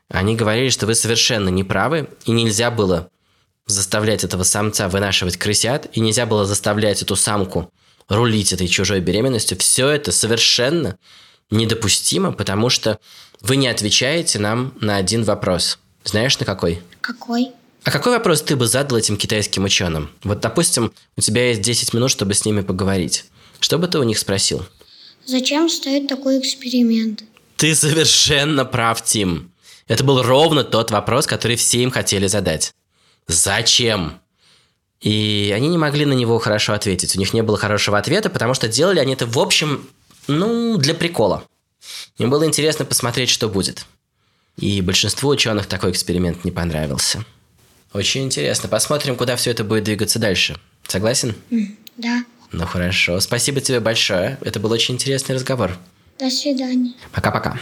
Они 0.08 0.34
говорили, 0.34 0.70
что 0.70 0.86
вы 0.86 0.94
совершенно 0.94 1.48
не 1.48 1.62
правы, 1.62 2.08
и 2.24 2.32
нельзя 2.32 2.70
было 2.70 3.10
заставлять 3.66 4.24
этого 4.24 4.42
самца 4.42 4.88
вынашивать 4.88 5.36
крысят, 5.36 5.88
и 5.92 6.00
нельзя 6.00 6.26
было 6.26 6.44
заставлять 6.44 7.02
эту 7.02 7.14
самку 7.14 7.72
рулить 8.08 8.52
этой 8.52 8.66
чужой 8.66 9.00
беременностью. 9.00 9.56
Все 9.58 9.88
это 9.88 10.10
совершенно 10.10 10.98
недопустимо, 11.50 12.32
потому 12.32 12.68
что 12.68 12.98
вы 13.40 13.56
не 13.56 13.68
отвечаете 13.68 14.40
нам 14.40 14.74
на 14.80 14.96
один 14.96 15.22
вопрос. 15.22 15.78
Знаешь, 16.04 16.38
на 16.38 16.46
какой? 16.46 16.82
Какой? 17.00 17.52
А 17.84 17.90
какой 17.90 18.12
вопрос 18.12 18.42
ты 18.42 18.56
бы 18.56 18.66
задал 18.66 18.98
этим 18.98 19.16
китайским 19.16 19.64
ученым? 19.64 20.10
Вот, 20.22 20.40
допустим, 20.40 20.92
у 21.16 21.20
тебя 21.20 21.48
есть 21.48 21.62
10 21.62 21.94
минут, 21.94 22.10
чтобы 22.10 22.34
с 22.34 22.44
ними 22.44 22.60
поговорить. 22.60 23.24
Что 23.58 23.78
бы 23.78 23.88
ты 23.88 23.98
у 23.98 24.02
них 24.02 24.18
спросил? 24.18 24.64
Зачем 25.26 25.68
стоит 25.68 26.08
такой 26.08 26.38
эксперимент? 26.40 27.24
Ты 27.56 27.74
совершенно 27.74 28.64
прав, 28.64 29.02
Тим. 29.02 29.52
Это 29.86 30.04
был 30.04 30.22
ровно 30.22 30.64
тот 30.64 30.90
вопрос, 30.90 31.26
который 31.26 31.56
все 31.56 31.82
им 31.82 31.90
хотели 31.90 32.26
задать. 32.26 32.72
Зачем? 33.26 34.20
И 35.00 35.52
они 35.54 35.68
не 35.68 35.78
могли 35.78 36.04
на 36.04 36.12
него 36.12 36.38
хорошо 36.38 36.74
ответить. 36.74 37.16
У 37.16 37.18
них 37.18 37.32
не 37.32 37.42
было 37.42 37.56
хорошего 37.56 37.98
ответа, 37.98 38.28
потому 38.28 38.54
что 38.54 38.68
делали 38.68 38.98
они 38.98 39.14
это, 39.14 39.26
в 39.26 39.38
общем, 39.38 39.88
ну, 40.26 40.76
для 40.76 40.94
прикола. 40.94 41.44
Им 42.18 42.30
было 42.30 42.44
интересно 42.44 42.84
посмотреть, 42.84 43.30
что 43.30 43.48
будет. 43.48 43.86
И 44.56 44.80
большинству 44.82 45.30
ученых 45.30 45.66
такой 45.66 45.90
эксперимент 45.90 46.44
не 46.44 46.50
понравился. 46.50 47.24
Очень 47.92 48.24
интересно. 48.24 48.68
Посмотрим, 48.68 49.16
куда 49.16 49.36
все 49.36 49.50
это 49.50 49.64
будет 49.64 49.84
двигаться 49.84 50.18
дальше. 50.18 50.56
Согласен? 50.86 51.34
Да. 51.96 52.24
Ну 52.52 52.66
хорошо. 52.66 53.20
Спасибо 53.20 53.60
тебе 53.60 53.80
большое. 53.80 54.38
Это 54.42 54.60
был 54.60 54.70
очень 54.72 54.94
интересный 54.94 55.34
разговор. 55.34 55.76
До 56.18 56.30
свидания. 56.30 56.92
Пока-пока. 57.12 57.56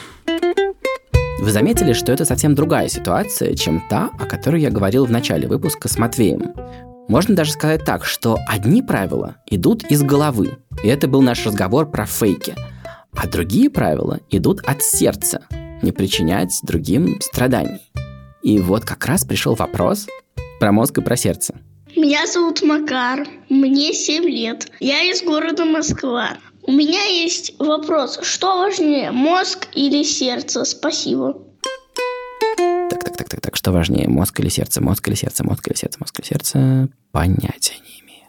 Вы 1.41 1.53
заметили, 1.53 1.93
что 1.93 2.13
это 2.13 2.25
совсем 2.25 2.55
другая 2.55 2.89
ситуация, 2.89 3.55
чем 3.55 3.87
та, 3.89 4.11
о 4.19 4.27
которой 4.27 4.61
я 4.61 4.71
говорил 4.71 5.07
в 5.07 5.11
начале 5.11 5.47
выпуска 5.47 5.89
с 5.89 5.97
Матвеем. 5.97 6.53
Можно 7.09 7.37
даже 7.37 7.53
сказать 7.53 7.85
так, 7.85 8.05
что 8.05 8.39
одни 8.49 8.83
правила 8.83 9.37
идут 9.47 9.85
из 9.85 10.03
головы, 10.03 10.59
и 10.83 10.89
это 10.89 11.07
был 11.07 11.23
наш 11.23 11.47
разговор 11.47 11.91
про 11.91 12.05
фейки, 12.05 12.55
а 13.17 13.27
другие 13.27 13.71
правила 13.71 14.21
идут 14.31 14.61
от 14.67 14.83
сердца, 14.83 15.47
не 15.83 15.93
причинять 15.93 16.53
другим 16.63 17.21
страданий. 17.21 17.81
И 18.43 18.61
вот 18.61 18.85
как 18.85 19.05
раз 19.07 19.25
пришел 19.25 19.55
вопрос 19.55 20.07
про 20.61 20.73
мозг 20.73 20.99
и 20.99 21.03
про 21.03 21.17
сердце. 21.17 21.55
Меня 21.97 22.27
зовут 22.27 22.63
Макар, 22.63 23.27
мне 23.49 23.93
7 23.93 24.25
лет. 24.25 24.71
Я 24.81 25.03
из 25.03 25.23
города 25.23 25.65
Москва. 25.65 26.37
У 26.63 26.73
меня 26.73 27.03
есть 27.05 27.59
вопрос, 27.59 28.19
что 28.23 28.59
важнее, 28.59 29.11
мозг 29.11 29.69
или 29.75 30.03
сердце? 30.03 30.65
Спасибо. 30.65 31.43
Так, 32.91 33.05
так, 33.05 33.17
так, 33.17 33.29
так, 33.29 33.41
так, 33.41 33.57
что 33.57 33.73
важнее, 33.73 34.09
мозг 34.09 34.39
или 34.41 34.49
сердце, 34.49 34.83
мозг 34.83 35.09
или 35.09 35.15
сердце, 35.15 35.45
мозг 35.45 35.67
или 35.67 35.75
сердце, 35.75 35.99
мозг 35.99 36.21
или 36.21 36.27
сердце? 36.27 36.89
Понятия 37.11 37.75
не 37.83 38.01
имею. 38.03 38.27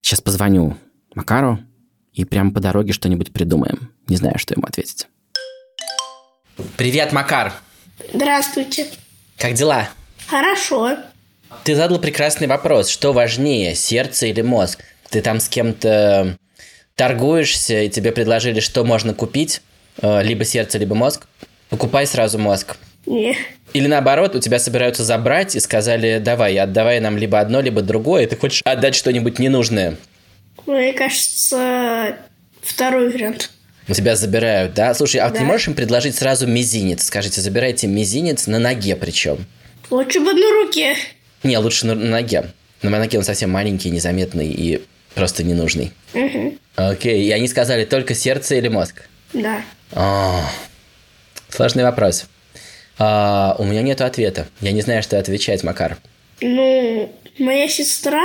Сейчас 0.00 0.20
позвоню 0.20 0.76
Макару 1.14 1.58
и 2.12 2.24
прямо 2.24 2.52
по 2.52 2.60
дороге 2.60 2.92
что-нибудь 2.92 3.32
придумаем. 3.32 3.92
Не 4.08 4.16
знаю, 4.16 4.38
что 4.38 4.54
ему 4.54 4.64
ответить. 4.66 5.06
Привет, 6.76 7.12
Макар. 7.12 7.52
Здравствуйте. 8.12 8.86
Как 9.36 9.54
дела? 9.54 9.88
Хорошо. 10.26 10.96
Ты 11.64 11.74
задал 11.74 11.98
прекрасный 11.98 12.46
вопрос. 12.46 12.88
Что 12.88 13.12
важнее, 13.12 13.74
сердце 13.74 14.26
или 14.26 14.42
мозг? 14.42 14.84
Ты 15.10 15.20
там 15.20 15.40
с 15.40 15.48
кем-то 15.48 16.38
торгуешься, 16.94 17.82
и 17.82 17.88
тебе 17.88 18.12
предложили, 18.12 18.60
что 18.60 18.84
можно 18.84 19.14
купить, 19.14 19.62
э, 20.02 20.22
либо 20.22 20.44
сердце, 20.44 20.78
либо 20.78 20.94
мозг. 20.94 21.26
Покупай 21.68 22.06
сразу 22.06 22.38
мозг. 22.38 22.76
Не. 23.06 23.36
Или 23.72 23.86
наоборот, 23.86 24.34
у 24.34 24.40
тебя 24.40 24.58
собираются 24.58 25.04
забрать 25.04 25.56
и 25.56 25.60
сказали, 25.60 26.18
давай, 26.18 26.58
отдавай 26.58 27.00
нам 27.00 27.16
либо 27.16 27.40
одно, 27.40 27.60
либо 27.60 27.82
другое, 27.82 28.24
и 28.24 28.26
ты 28.26 28.36
хочешь 28.36 28.62
отдать 28.64 28.94
что-нибудь 28.94 29.38
ненужное. 29.38 29.96
Мне 30.66 30.92
кажется, 30.92 32.16
второй 32.62 33.10
вариант. 33.10 33.50
У 33.90 33.94
тебя 33.94 34.14
забирают, 34.14 34.72
да? 34.74 34.94
Слушай, 34.94 35.16
а 35.20 35.30
ты 35.30 35.40
Да. 35.40 35.44
можешь 35.44 35.66
им 35.66 35.74
предложить 35.74 36.14
сразу 36.14 36.46
мизинец? 36.46 37.04
Скажите, 37.04 37.40
забирайте 37.40 37.88
мизинец 37.88 38.46
на 38.46 38.60
ноге 38.60 38.94
причем. 38.94 39.46
Лучше 39.90 40.20
бы 40.20 40.32
на 40.32 40.62
руке. 40.62 40.94
Не, 41.42 41.58
лучше 41.58 41.86
на, 41.86 41.96
на 41.96 42.06
ноге. 42.06 42.52
На 42.82 42.90
моей 42.90 43.02
ноге 43.02 43.18
он 43.18 43.24
совсем 43.24 43.50
маленький, 43.50 43.90
незаметный 43.90 44.46
и 44.46 44.80
просто 45.14 45.42
ненужный. 45.42 45.92
Мгм. 46.14 46.58
Окей, 46.76 47.24
и 47.24 47.30
они 47.32 47.48
сказали 47.48 47.84
только 47.84 48.14
сердце 48.14 48.54
или 48.54 48.68
мозг? 48.68 49.02
Да. 49.32 49.60
А, 49.92 50.48
сложный 51.48 51.82
вопрос. 51.82 52.26
А, 52.96 53.56
у 53.58 53.64
меня 53.64 53.82
нет 53.82 54.00
ответа. 54.02 54.46
Я 54.60 54.70
не 54.70 54.82
знаю, 54.82 55.02
что 55.02 55.18
отвечать, 55.18 55.64
Макар. 55.64 55.98
Ну, 56.40 57.12
моя 57.38 57.68
сестра 57.68 58.24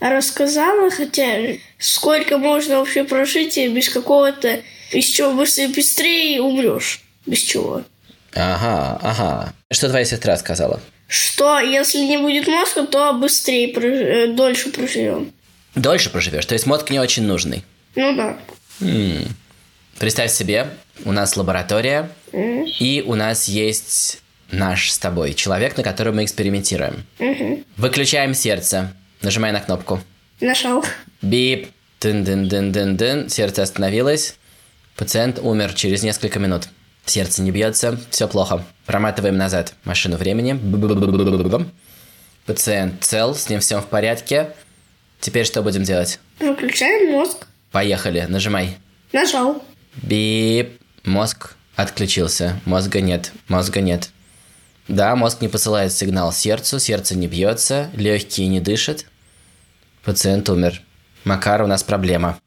рассказала, 0.00 0.90
хотя 0.90 1.54
сколько 1.78 2.36
можно 2.38 2.78
вообще 2.78 3.04
прожить 3.04 3.56
и 3.58 3.68
без 3.68 3.88
какого-то, 3.88 4.60
без 4.92 5.04
чего 5.04 5.32
быстрее, 5.32 6.40
умрешь. 6.40 7.00
Без 7.26 7.38
чего. 7.40 7.82
Ага, 8.34 8.98
ага. 9.02 9.52
Что 9.70 9.88
твоя 9.88 10.04
сестра 10.04 10.36
сказала? 10.36 10.80
Что, 11.08 11.58
если 11.60 11.98
не 11.98 12.18
будет 12.18 12.46
мозга, 12.46 12.86
то 12.86 13.12
быстрее, 13.14 13.72
прож- 13.74 14.02
э, 14.02 14.26
дольше 14.34 14.70
проживем. 14.70 15.32
Дольше 15.74 16.10
проживешь, 16.10 16.44
то 16.46 16.54
есть 16.54 16.66
мозг 16.66 16.90
не 16.90 16.98
очень 17.00 17.22
нужный. 17.24 17.64
Ну 17.94 18.14
да. 18.16 18.38
М. 18.80 19.24
Представь 19.98 20.30
себе, 20.32 20.68
у 21.04 21.12
нас 21.12 21.36
лаборатория, 21.36 22.10
М, 22.32 22.64
и 22.80 23.02
у 23.06 23.14
нас 23.14 23.48
есть 23.48 24.20
наш 24.50 24.90
с 24.92 24.98
тобой 24.98 25.34
человек, 25.34 25.76
на 25.76 25.82
котором 25.82 26.16
мы 26.16 26.24
экспериментируем. 26.24 27.04
мгм. 27.18 27.64
Выключаем 27.76 28.34
сердце. 28.34 28.92
Нажимай 29.22 29.52
на 29.52 29.60
кнопку. 29.60 30.00
Нашел. 30.40 30.84
Бип. 31.22 31.68
дын 32.00 32.22
дын 32.22 32.48
дын 32.48 32.70
дын 32.70 32.96
дын 32.96 33.28
Сердце 33.28 33.62
остановилось. 33.62 34.36
Пациент 34.98 35.38
умер 35.38 35.74
через 35.74 36.02
несколько 36.02 36.40
минут. 36.40 36.68
Сердце 37.06 37.40
не 37.42 37.52
бьется, 37.52 38.00
все 38.10 38.26
плохо. 38.26 38.64
Проматываем 38.84 39.36
назад 39.36 39.74
машину 39.84 40.16
времени. 40.16 40.54
Пациент 42.44 43.04
цел, 43.04 43.36
с 43.36 43.48
ним 43.48 43.60
все 43.60 43.80
в 43.80 43.86
порядке. 43.86 44.54
Теперь 45.20 45.46
что 45.46 45.62
будем 45.62 45.84
делать? 45.84 46.18
Выключаем 46.40 47.12
мозг. 47.12 47.46
Поехали, 47.70 48.26
нажимай. 48.28 48.76
Нажал. 49.12 49.62
Бип. 50.02 50.80
Мозг 51.04 51.54
отключился. 51.76 52.60
Мозга 52.64 53.00
нет. 53.00 53.30
Мозга 53.46 53.80
нет. 53.80 54.10
Да, 54.88 55.14
мозг 55.14 55.40
не 55.40 55.48
посылает 55.48 55.92
сигнал 55.92 56.32
сердцу, 56.32 56.80
сердце 56.80 57.14
не 57.14 57.28
бьется, 57.28 57.88
легкие 57.94 58.48
не 58.48 58.58
дышат. 58.60 59.04
Пациент 60.02 60.48
умер. 60.48 60.82
Макар, 61.22 61.62
у 61.62 61.68
нас 61.68 61.84
проблема. 61.84 62.40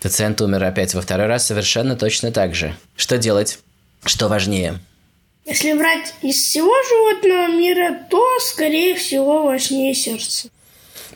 Пациент 0.00 0.40
умер 0.40 0.64
опять 0.64 0.94
во 0.94 1.00
второй 1.00 1.26
раз 1.26 1.46
совершенно 1.46 1.96
точно 1.96 2.30
так 2.30 2.54
же. 2.54 2.76
Что 2.96 3.16
делать? 3.18 3.58
Что 4.04 4.28
важнее? 4.28 4.78
Если 5.46 5.72
брать 5.74 6.14
из 6.22 6.36
всего 6.36 6.72
животного 6.88 7.48
мира, 7.58 7.98
то, 8.10 8.38
скорее 8.40 8.94
всего, 8.94 9.44
важнее 9.44 9.94
сердце. 9.94 10.48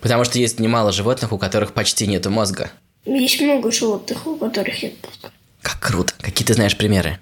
Потому 0.01 0.25
что 0.25 0.39
есть 0.39 0.59
немало 0.61 0.93
животных, 0.93 1.33
у 1.33 1.39
которых 1.39 1.73
почти 1.73 2.07
нету 2.07 2.31
мозга. 2.31 2.71
Есть 3.05 3.41
много 3.41 3.71
животных, 3.73 4.27
у 4.27 4.37
которых 4.37 4.83
нет 4.83 4.95
мозга. 5.05 5.33
Как 5.63 5.81
круто. 5.81 6.13
Какие 6.21 6.47
ты 6.47 6.55
знаешь 6.55 6.77
примеры? 6.77 7.19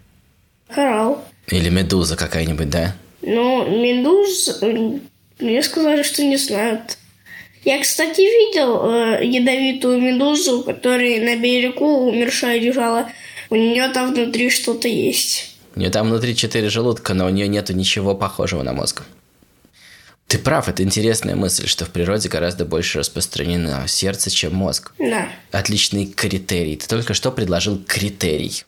Коралл. 0.69 1.23
Или 1.49 1.69
медуза 1.69 2.17
какая-нибудь, 2.17 2.71
да? 2.71 2.97
Ну, 3.23 3.65
медуз, 3.81 4.61
м, 4.63 5.01
мне 5.39 5.63
сказали, 5.63 6.03
что 6.03 6.23
не 6.25 6.37
знают. 6.37 6.99
Я, 7.67 7.83
кстати, 7.83 8.21
видел 8.21 8.89
э, 8.89 9.25
ядовитую 9.27 10.01
медузу, 10.01 10.63
которая 10.63 11.21
на 11.21 11.37
берегу 11.37 12.09
умершая 12.09 12.61
лежала. 12.61 13.11
У 13.51 13.57
нее 13.57 13.89
там 13.89 14.15
внутри 14.15 14.51
что-то 14.51 14.87
есть. 14.87 15.57
У 15.75 15.81
нее 15.81 15.91
там 15.91 16.07
внутри 16.07 16.37
четыре 16.37 16.69
желудка, 16.69 17.13
но 17.13 17.27
у 17.27 17.29
нее 17.29 17.49
нету 17.49 17.73
ничего 17.73 18.15
похожего 18.15 18.63
на 18.63 18.73
мозг. 18.73 19.03
Ты 20.29 20.39
прав, 20.39 20.69
это 20.69 20.85
интересная 20.85 21.35
мысль, 21.35 21.67
что 21.67 21.85
в 21.85 21.91
природе 21.91 22.29
гораздо 22.29 22.65
больше 22.65 23.01
распространено 23.01 23.89
сердце, 23.89 24.31
чем 24.31 24.55
мозг. 24.55 24.93
Да. 25.01 25.29
Отличный 25.51 26.07
критерий. 26.07 26.77
Ты 26.77 26.87
только 26.87 27.15
что 27.15 27.33
предложил 27.33 27.83
критерий. 27.85 28.63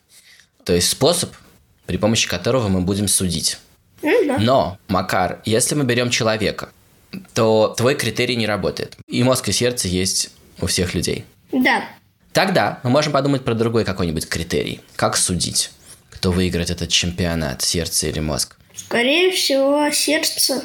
То 0.65 0.73
есть 0.73 0.89
способ, 0.89 1.33
при 1.85 1.95
помощи 1.95 2.27
которого 2.27 2.67
мы 2.67 2.81
будем 2.81 3.07
судить. 3.07 3.59
Ну 4.01 4.25
да. 4.27 4.37
Но, 4.39 4.77
Макар, 4.89 5.41
если 5.45 5.75
мы 5.75 5.85
берем 5.85 6.09
человека, 6.09 6.69
то 7.33 7.73
твой 7.77 7.95
критерий 7.95 8.35
не 8.35 8.45
работает. 8.45 8.97
И 9.07 9.23
мозг, 9.23 9.49
и 9.49 9.51
сердце 9.51 9.87
есть 9.87 10.31
у 10.61 10.67
всех 10.67 10.93
людей. 10.93 11.25
Да. 11.51 11.83
Тогда 12.33 12.79
мы 12.83 12.89
можем 12.89 13.13
подумать 13.13 13.43
про 13.43 13.53
другой 13.53 13.85
какой-нибудь 13.85 14.27
критерий. 14.27 14.81
Как 14.95 15.17
судить, 15.17 15.71
кто 16.09 16.31
выиграет 16.31 16.69
этот 16.69 16.89
чемпионат, 16.89 17.61
сердце 17.61 18.07
или 18.07 18.19
мозг? 18.19 18.57
Скорее 18.75 19.31
всего, 19.31 19.89
сердце. 19.91 20.63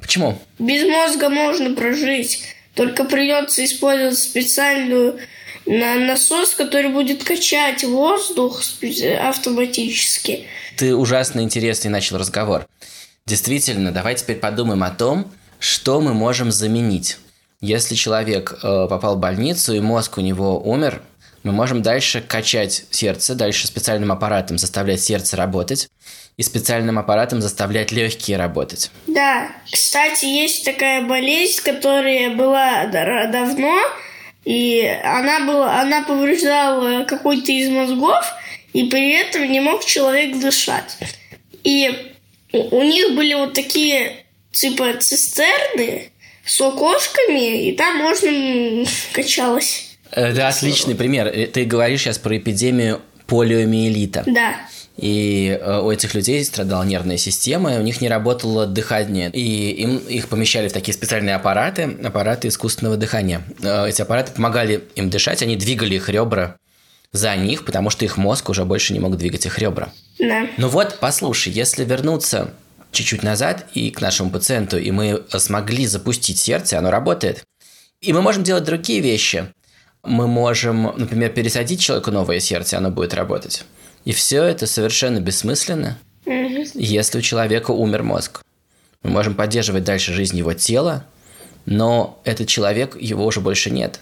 Почему? 0.00 0.38
Без 0.58 0.86
мозга 0.86 1.28
можно 1.28 1.74
прожить. 1.74 2.42
Только 2.74 3.04
придется 3.04 3.64
использовать 3.64 4.18
специальную 4.18 5.18
на 5.64 5.96
насос, 5.96 6.54
который 6.54 6.90
будет 6.90 7.24
качать 7.24 7.82
воздух 7.84 8.62
автоматически. 9.20 10.46
Ты 10.76 10.94
ужасно 10.94 11.40
интересный 11.40 11.90
начал 11.90 12.18
разговор. 12.18 12.66
Действительно, 13.24 13.90
давай 13.90 14.14
теперь 14.14 14.36
подумаем 14.36 14.84
о 14.84 14.90
том, 14.90 15.32
что 15.58 16.00
мы 16.00 16.14
можем 16.14 16.50
заменить. 16.50 17.18
Если 17.60 17.94
человек 17.94 18.58
э, 18.62 18.86
попал 18.88 19.16
в 19.16 19.20
больницу 19.20 19.74
и 19.74 19.80
мозг 19.80 20.18
у 20.18 20.20
него 20.20 20.60
умер, 20.60 21.02
мы 21.42 21.52
можем 21.52 21.80
дальше 21.80 22.20
качать 22.20 22.84
сердце, 22.90 23.34
дальше 23.34 23.66
специальным 23.66 24.12
аппаратом 24.12 24.58
заставлять 24.58 25.00
сердце 25.00 25.36
работать 25.36 25.88
и 26.36 26.42
специальным 26.42 26.98
аппаратом 26.98 27.40
заставлять 27.40 27.92
легкие 27.92 28.36
работать. 28.36 28.90
Да, 29.06 29.50
кстати, 29.70 30.26
есть 30.26 30.64
такая 30.64 31.06
болезнь, 31.06 31.62
которая 31.62 32.34
была 32.34 32.86
да- 32.86 33.26
давно, 33.28 33.78
и 34.44 34.82
она 35.04 35.46
была, 35.46 35.80
она 35.80 36.02
повреждала 36.02 37.04
какой-то 37.04 37.52
из 37.52 37.70
мозгов, 37.70 38.24
и 38.72 38.84
при 38.84 39.12
этом 39.12 39.50
не 39.50 39.60
мог 39.60 39.84
человек 39.84 40.38
дышать. 40.38 40.98
И 41.64 42.12
у 42.52 42.82
них 42.82 43.14
были 43.14 43.34
вот 43.34 43.54
такие 43.54 44.25
типа 44.56 44.94
цистерны 45.00 46.10
с 46.44 46.60
окошками, 46.60 47.68
и 47.68 47.76
там 47.76 47.96
можно 47.98 48.28
м, 48.28 48.86
качалась. 49.12 49.96
Это 50.10 50.48
отличный 50.48 50.94
пример. 50.94 51.26
Э, 51.26 51.46
Ты 51.46 51.64
говоришь 51.64 52.02
сейчас 52.02 52.18
про 52.18 52.36
эпидемию 52.36 53.00
полиомиелита. 53.26 54.22
Да. 54.26 54.54
И 54.96 55.58
э, 55.60 55.80
у 55.80 55.90
этих 55.90 56.14
людей 56.14 56.42
страдала 56.44 56.82
нервная 56.84 57.18
система, 57.18 57.74
и 57.74 57.78
у 57.78 57.82
них 57.82 58.00
не 58.00 58.08
работало 58.08 58.66
дыхание. 58.66 59.30
И 59.30 59.72
им 59.72 59.98
их 59.98 60.28
помещали 60.28 60.68
в 60.68 60.72
такие 60.72 60.94
специальные 60.94 61.34
аппараты, 61.34 61.96
аппараты 62.02 62.48
искусственного 62.48 62.96
дыхания. 62.96 63.42
Э, 63.62 63.86
Эти 63.88 64.00
аппараты 64.00 64.32
помогали 64.32 64.84
им 64.94 65.10
дышать, 65.10 65.42
они 65.42 65.56
двигали 65.56 65.96
их 65.96 66.08
ребра 66.08 66.56
за 67.12 67.34
них, 67.36 67.64
потому 67.64 67.90
что 67.90 68.04
их 68.04 68.16
мозг 68.16 68.48
уже 68.48 68.64
больше 68.64 68.92
не 68.92 69.00
мог 69.00 69.16
двигать 69.18 69.44
их 69.44 69.58
ребра. 69.58 69.92
Да. 70.18 70.46
Ну 70.56 70.68
вот, 70.68 70.98
послушай, 71.00 71.52
если 71.52 71.84
вернуться 71.84 72.54
чуть-чуть 72.96 73.22
назад 73.22 73.66
и 73.74 73.90
к 73.90 74.00
нашему 74.00 74.30
пациенту, 74.30 74.78
и 74.78 74.90
мы 74.90 75.24
смогли 75.28 75.86
запустить 75.86 76.38
сердце, 76.38 76.78
оно 76.78 76.90
работает. 76.90 77.44
И 78.00 78.12
мы 78.12 78.22
можем 78.22 78.42
делать 78.42 78.64
другие 78.64 79.00
вещи. 79.00 79.52
Мы 80.02 80.26
можем, 80.26 80.94
например, 80.96 81.30
пересадить 81.30 81.80
человеку 81.80 82.10
новое 82.10 82.40
сердце, 82.40 82.78
оно 82.78 82.90
будет 82.90 83.14
работать. 83.14 83.64
И 84.04 84.12
все 84.12 84.42
это 84.44 84.66
совершенно 84.66 85.20
бессмысленно, 85.20 85.98
если 86.74 87.18
у 87.18 87.22
человека 87.22 87.72
умер 87.72 88.02
мозг. 88.02 88.42
Мы 89.02 89.10
можем 89.10 89.34
поддерживать 89.34 89.84
дальше 89.84 90.12
жизнь 90.12 90.36
его 90.38 90.52
тела, 90.54 91.04
но 91.64 92.20
этот 92.24 92.48
человек, 92.48 92.96
его 93.00 93.26
уже 93.26 93.40
больше 93.40 93.70
нет. 93.70 94.00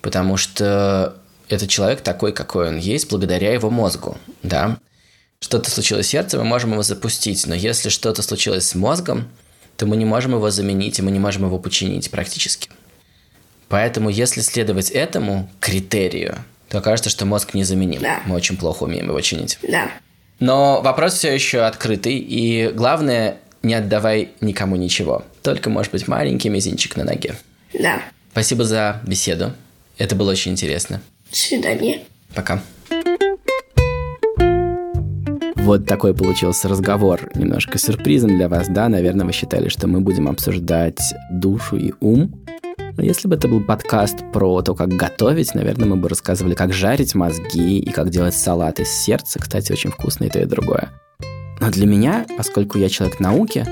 Потому 0.00 0.36
что 0.36 1.16
этот 1.48 1.68
человек 1.68 2.00
такой, 2.00 2.32
какой 2.32 2.68
он 2.68 2.78
есть, 2.78 3.10
благодаря 3.10 3.52
его 3.52 3.70
мозгу, 3.70 4.16
да. 4.42 4.78
Что-то 5.44 5.70
случилось 5.70 6.06
с 6.06 6.08
сердцем, 6.08 6.40
мы 6.40 6.46
можем 6.46 6.72
его 6.72 6.82
запустить, 6.82 7.46
но 7.46 7.54
если 7.54 7.90
что-то 7.90 8.22
случилось 8.22 8.66
с 8.66 8.74
мозгом, 8.74 9.28
то 9.76 9.84
мы 9.84 9.98
не 9.98 10.06
можем 10.06 10.32
его 10.32 10.48
заменить, 10.48 10.98
и 10.98 11.02
мы 11.02 11.10
не 11.10 11.18
можем 11.18 11.44
его 11.44 11.58
починить 11.58 12.10
практически. 12.10 12.70
Поэтому, 13.68 14.08
если 14.08 14.40
следовать 14.40 14.90
этому 14.90 15.50
критерию, 15.60 16.38
то 16.70 16.78
окажется, 16.78 17.10
что 17.10 17.26
мозг 17.26 17.52
незаменим. 17.52 18.00
Да. 18.00 18.22
Мы 18.24 18.36
очень 18.36 18.56
плохо 18.56 18.84
умеем 18.84 19.08
его 19.08 19.20
чинить. 19.20 19.58
Да. 19.60 19.90
Но 20.40 20.80
вопрос 20.80 21.12
все 21.12 21.34
еще 21.34 21.60
открытый, 21.60 22.16
и 22.16 22.70
главное, 22.70 23.36
не 23.62 23.74
отдавай 23.74 24.30
никому 24.40 24.76
ничего. 24.76 25.26
Только, 25.42 25.68
может 25.68 25.92
быть, 25.92 26.08
маленький 26.08 26.48
мизинчик 26.48 26.96
на 26.96 27.04
ноге. 27.04 27.34
Да. 27.78 28.00
Спасибо 28.32 28.64
за 28.64 29.02
беседу. 29.06 29.52
Это 29.98 30.16
было 30.16 30.30
очень 30.30 30.52
интересно. 30.52 31.02
До 31.30 31.36
свидания. 31.36 32.00
Пока. 32.34 32.62
Вот 35.64 35.86
такой 35.86 36.12
получился 36.12 36.68
разговор. 36.68 37.30
Немножко 37.34 37.78
сюрпризом 37.78 38.36
для 38.36 38.50
вас, 38.50 38.68
да? 38.68 38.86
Наверное, 38.90 39.24
вы 39.24 39.32
считали, 39.32 39.70
что 39.70 39.86
мы 39.86 40.02
будем 40.02 40.28
обсуждать 40.28 41.00
душу 41.30 41.76
и 41.76 41.94
ум. 42.00 42.44
Но 42.98 43.02
если 43.02 43.28
бы 43.28 43.36
это 43.36 43.48
был 43.48 43.62
подкаст 43.62 44.18
про 44.30 44.60
то, 44.60 44.74
как 44.74 44.90
готовить, 44.90 45.54
наверное, 45.54 45.88
мы 45.88 45.96
бы 45.96 46.10
рассказывали, 46.10 46.54
как 46.54 46.74
жарить 46.74 47.14
мозги 47.14 47.78
и 47.78 47.90
как 47.92 48.10
делать 48.10 48.34
салат 48.34 48.78
из 48.78 48.90
сердца. 48.90 49.38
Кстати, 49.38 49.72
очень 49.72 49.90
вкусно 49.90 50.24
и 50.24 50.28
то, 50.28 50.38
и 50.38 50.44
другое. 50.44 50.90
Но 51.60 51.70
для 51.70 51.86
меня, 51.86 52.26
поскольку 52.36 52.76
я 52.76 52.90
человек 52.90 53.18
науки, 53.18 53.66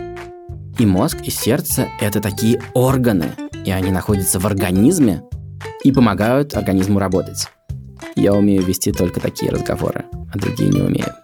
и 0.79 0.87
мозг, 0.87 1.19
и 1.23 1.31
сердце– 1.31 1.89
это 2.01 2.23
такие 2.23 2.63
органы, 2.73 3.33
и 3.67 3.71
они 3.71 3.91
находятся 3.91 4.41
в 4.41 4.47
организме 4.47 5.25
и 5.85 5.93
помогают 5.93 6.55
организму 6.55 6.99
работать. 6.99 7.49
Я 8.17 8.33
умею 8.33 8.63
вести 8.63 8.93
только 8.93 9.21
такие 9.21 9.53
разговоры, 9.53 10.07
а 10.33 10.39
другие 10.39 10.71
не 10.71 10.81
умею. 10.81 11.15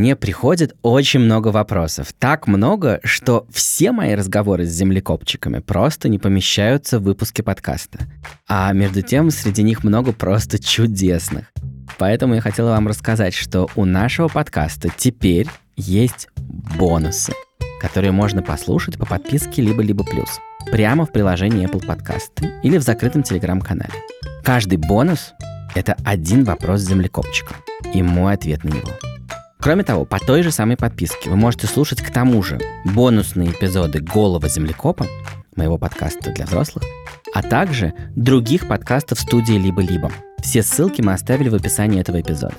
Мне 0.00 0.16
приходит 0.16 0.76
очень 0.80 1.20
много 1.20 1.48
вопросов. 1.48 2.14
Так 2.18 2.46
много, 2.46 3.00
что 3.04 3.46
все 3.52 3.92
мои 3.92 4.14
разговоры 4.14 4.64
с 4.64 4.70
землекопчиками 4.70 5.58
просто 5.58 6.08
не 6.08 6.18
помещаются 6.18 6.98
в 6.98 7.02
выпуске 7.02 7.42
подкаста. 7.42 7.98
А 8.48 8.72
между 8.72 9.02
тем, 9.02 9.30
среди 9.30 9.62
них 9.62 9.84
много 9.84 10.12
просто 10.12 10.58
чудесных. 10.58 11.52
Поэтому 11.98 12.34
я 12.34 12.40
хотела 12.40 12.70
вам 12.70 12.88
рассказать, 12.88 13.34
что 13.34 13.68
у 13.76 13.84
нашего 13.84 14.28
подкаста 14.28 14.88
теперь 14.96 15.48
есть 15.76 16.28
бонусы, 16.78 17.34
которые 17.78 18.12
можно 18.12 18.40
послушать 18.40 18.96
по 18.96 19.04
подписке 19.04 19.60
либо-либо 19.60 20.02
плюс 20.02 20.40
прямо 20.72 21.04
в 21.04 21.12
приложении 21.12 21.68
Apple 21.68 21.84
Подкасты 21.84 22.50
или 22.62 22.78
в 22.78 22.82
закрытом 22.82 23.22
телеграм-канале. 23.22 23.92
Каждый 24.44 24.78
бонус— 24.78 25.34
это 25.74 25.94
один 26.06 26.44
вопрос 26.44 26.80
с 26.80 26.88
землекопчиком 26.88 27.58
и 27.92 28.02
мой 28.02 28.32
ответ 28.32 28.64
на 28.64 28.70
него. 28.70 29.09
Кроме 29.60 29.84
того, 29.84 30.06
по 30.06 30.18
той 30.18 30.42
же 30.42 30.50
самой 30.50 30.78
подписке 30.78 31.28
вы 31.28 31.36
можете 31.36 31.66
слушать 31.66 32.00
к 32.00 32.10
тому 32.10 32.42
же 32.42 32.58
бонусные 32.86 33.50
эпизоды 33.50 34.00
«Голого 34.00 34.48
землекопа», 34.48 35.06
моего 35.54 35.76
подкаста 35.76 36.32
для 36.32 36.46
взрослых, 36.46 36.84
а 37.34 37.42
также 37.42 37.92
других 38.16 38.66
подкастов 38.66 39.20
студии 39.20 39.52
«Либо-либо». 39.52 40.10
Все 40.42 40.62
ссылки 40.62 41.02
мы 41.02 41.12
оставили 41.12 41.50
в 41.50 41.54
описании 41.54 42.00
этого 42.00 42.22
эпизода. 42.22 42.54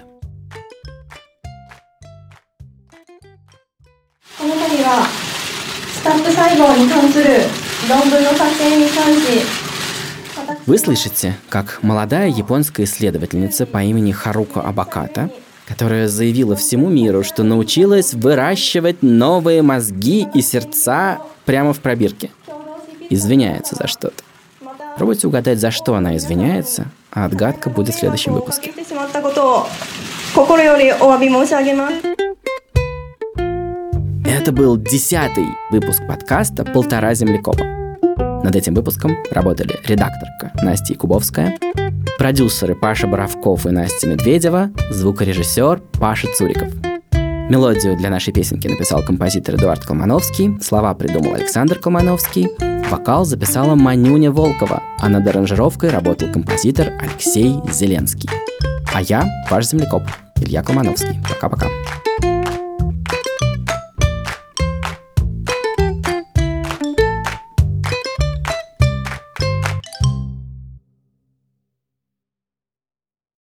Вы 10.67 10.77
слышите, 10.77 11.35
как 11.49 11.79
молодая 11.81 12.27
японская 12.29 12.85
исследовательница 12.85 13.65
по 13.65 13.81
имени 13.81 14.11
Харуко 14.11 14.61
Абаката 14.61 15.31
которая 15.67 16.07
заявила 16.07 16.55
всему 16.55 16.89
миру, 16.89 17.23
что 17.23 17.43
научилась 17.43 18.13
выращивать 18.13 19.01
новые 19.01 19.61
мозги 19.61 20.27
и 20.33 20.41
сердца 20.41 21.19
прямо 21.45 21.73
в 21.73 21.79
пробирке. 21.79 22.29
Извиняется 23.09 23.75
за 23.75 23.87
что-то. 23.87 24.23
Пробуйте 24.97 25.27
угадать, 25.27 25.59
за 25.59 25.71
что 25.71 25.95
она 25.95 26.17
извиняется, 26.17 26.85
а 27.11 27.25
отгадка 27.25 27.69
будет 27.69 27.95
в 27.95 27.99
следующем 27.99 28.33
выпуске. 28.33 28.71
Это 34.25 34.51
был 34.51 34.77
десятый 34.77 35.45
выпуск 35.71 36.01
подкаста 36.07 36.63
«Полтора 36.63 37.13
землекопа». 37.13 37.63
Над 38.43 38.55
этим 38.55 38.73
выпуском 38.73 39.17
работали 39.29 39.79
редакторка 39.85 40.51
Настя 40.63 40.95
Кубовская 40.95 41.59
продюсеры 42.21 42.75
Паша 42.75 43.07
Боровков 43.07 43.65
и 43.65 43.71
Настя 43.71 44.07
Медведева, 44.07 44.69
звукорежиссер 44.91 45.81
Паша 45.99 46.27
Цуриков. 46.37 46.71
Мелодию 47.49 47.97
для 47.97 48.11
нашей 48.11 48.31
песенки 48.31 48.67
написал 48.67 49.03
композитор 49.03 49.55
Эдуард 49.55 49.83
Колмановский, 49.83 50.61
слова 50.61 50.93
придумал 50.93 51.33
Александр 51.33 51.79
Колмановский, 51.79 52.49
вокал 52.91 53.25
записала 53.25 53.73
Манюня 53.73 54.31
Волкова, 54.31 54.83
а 54.99 55.09
над 55.09 55.27
аранжировкой 55.27 55.89
работал 55.89 56.31
композитор 56.31 56.93
Алексей 57.01 57.55
Зеленский. 57.71 58.29
А 58.93 59.01
я 59.01 59.27
ваш 59.49 59.65
землекоп 59.65 60.03
Илья 60.35 60.61
Колмановский. 60.61 61.19
Пока-пока. 61.27 61.69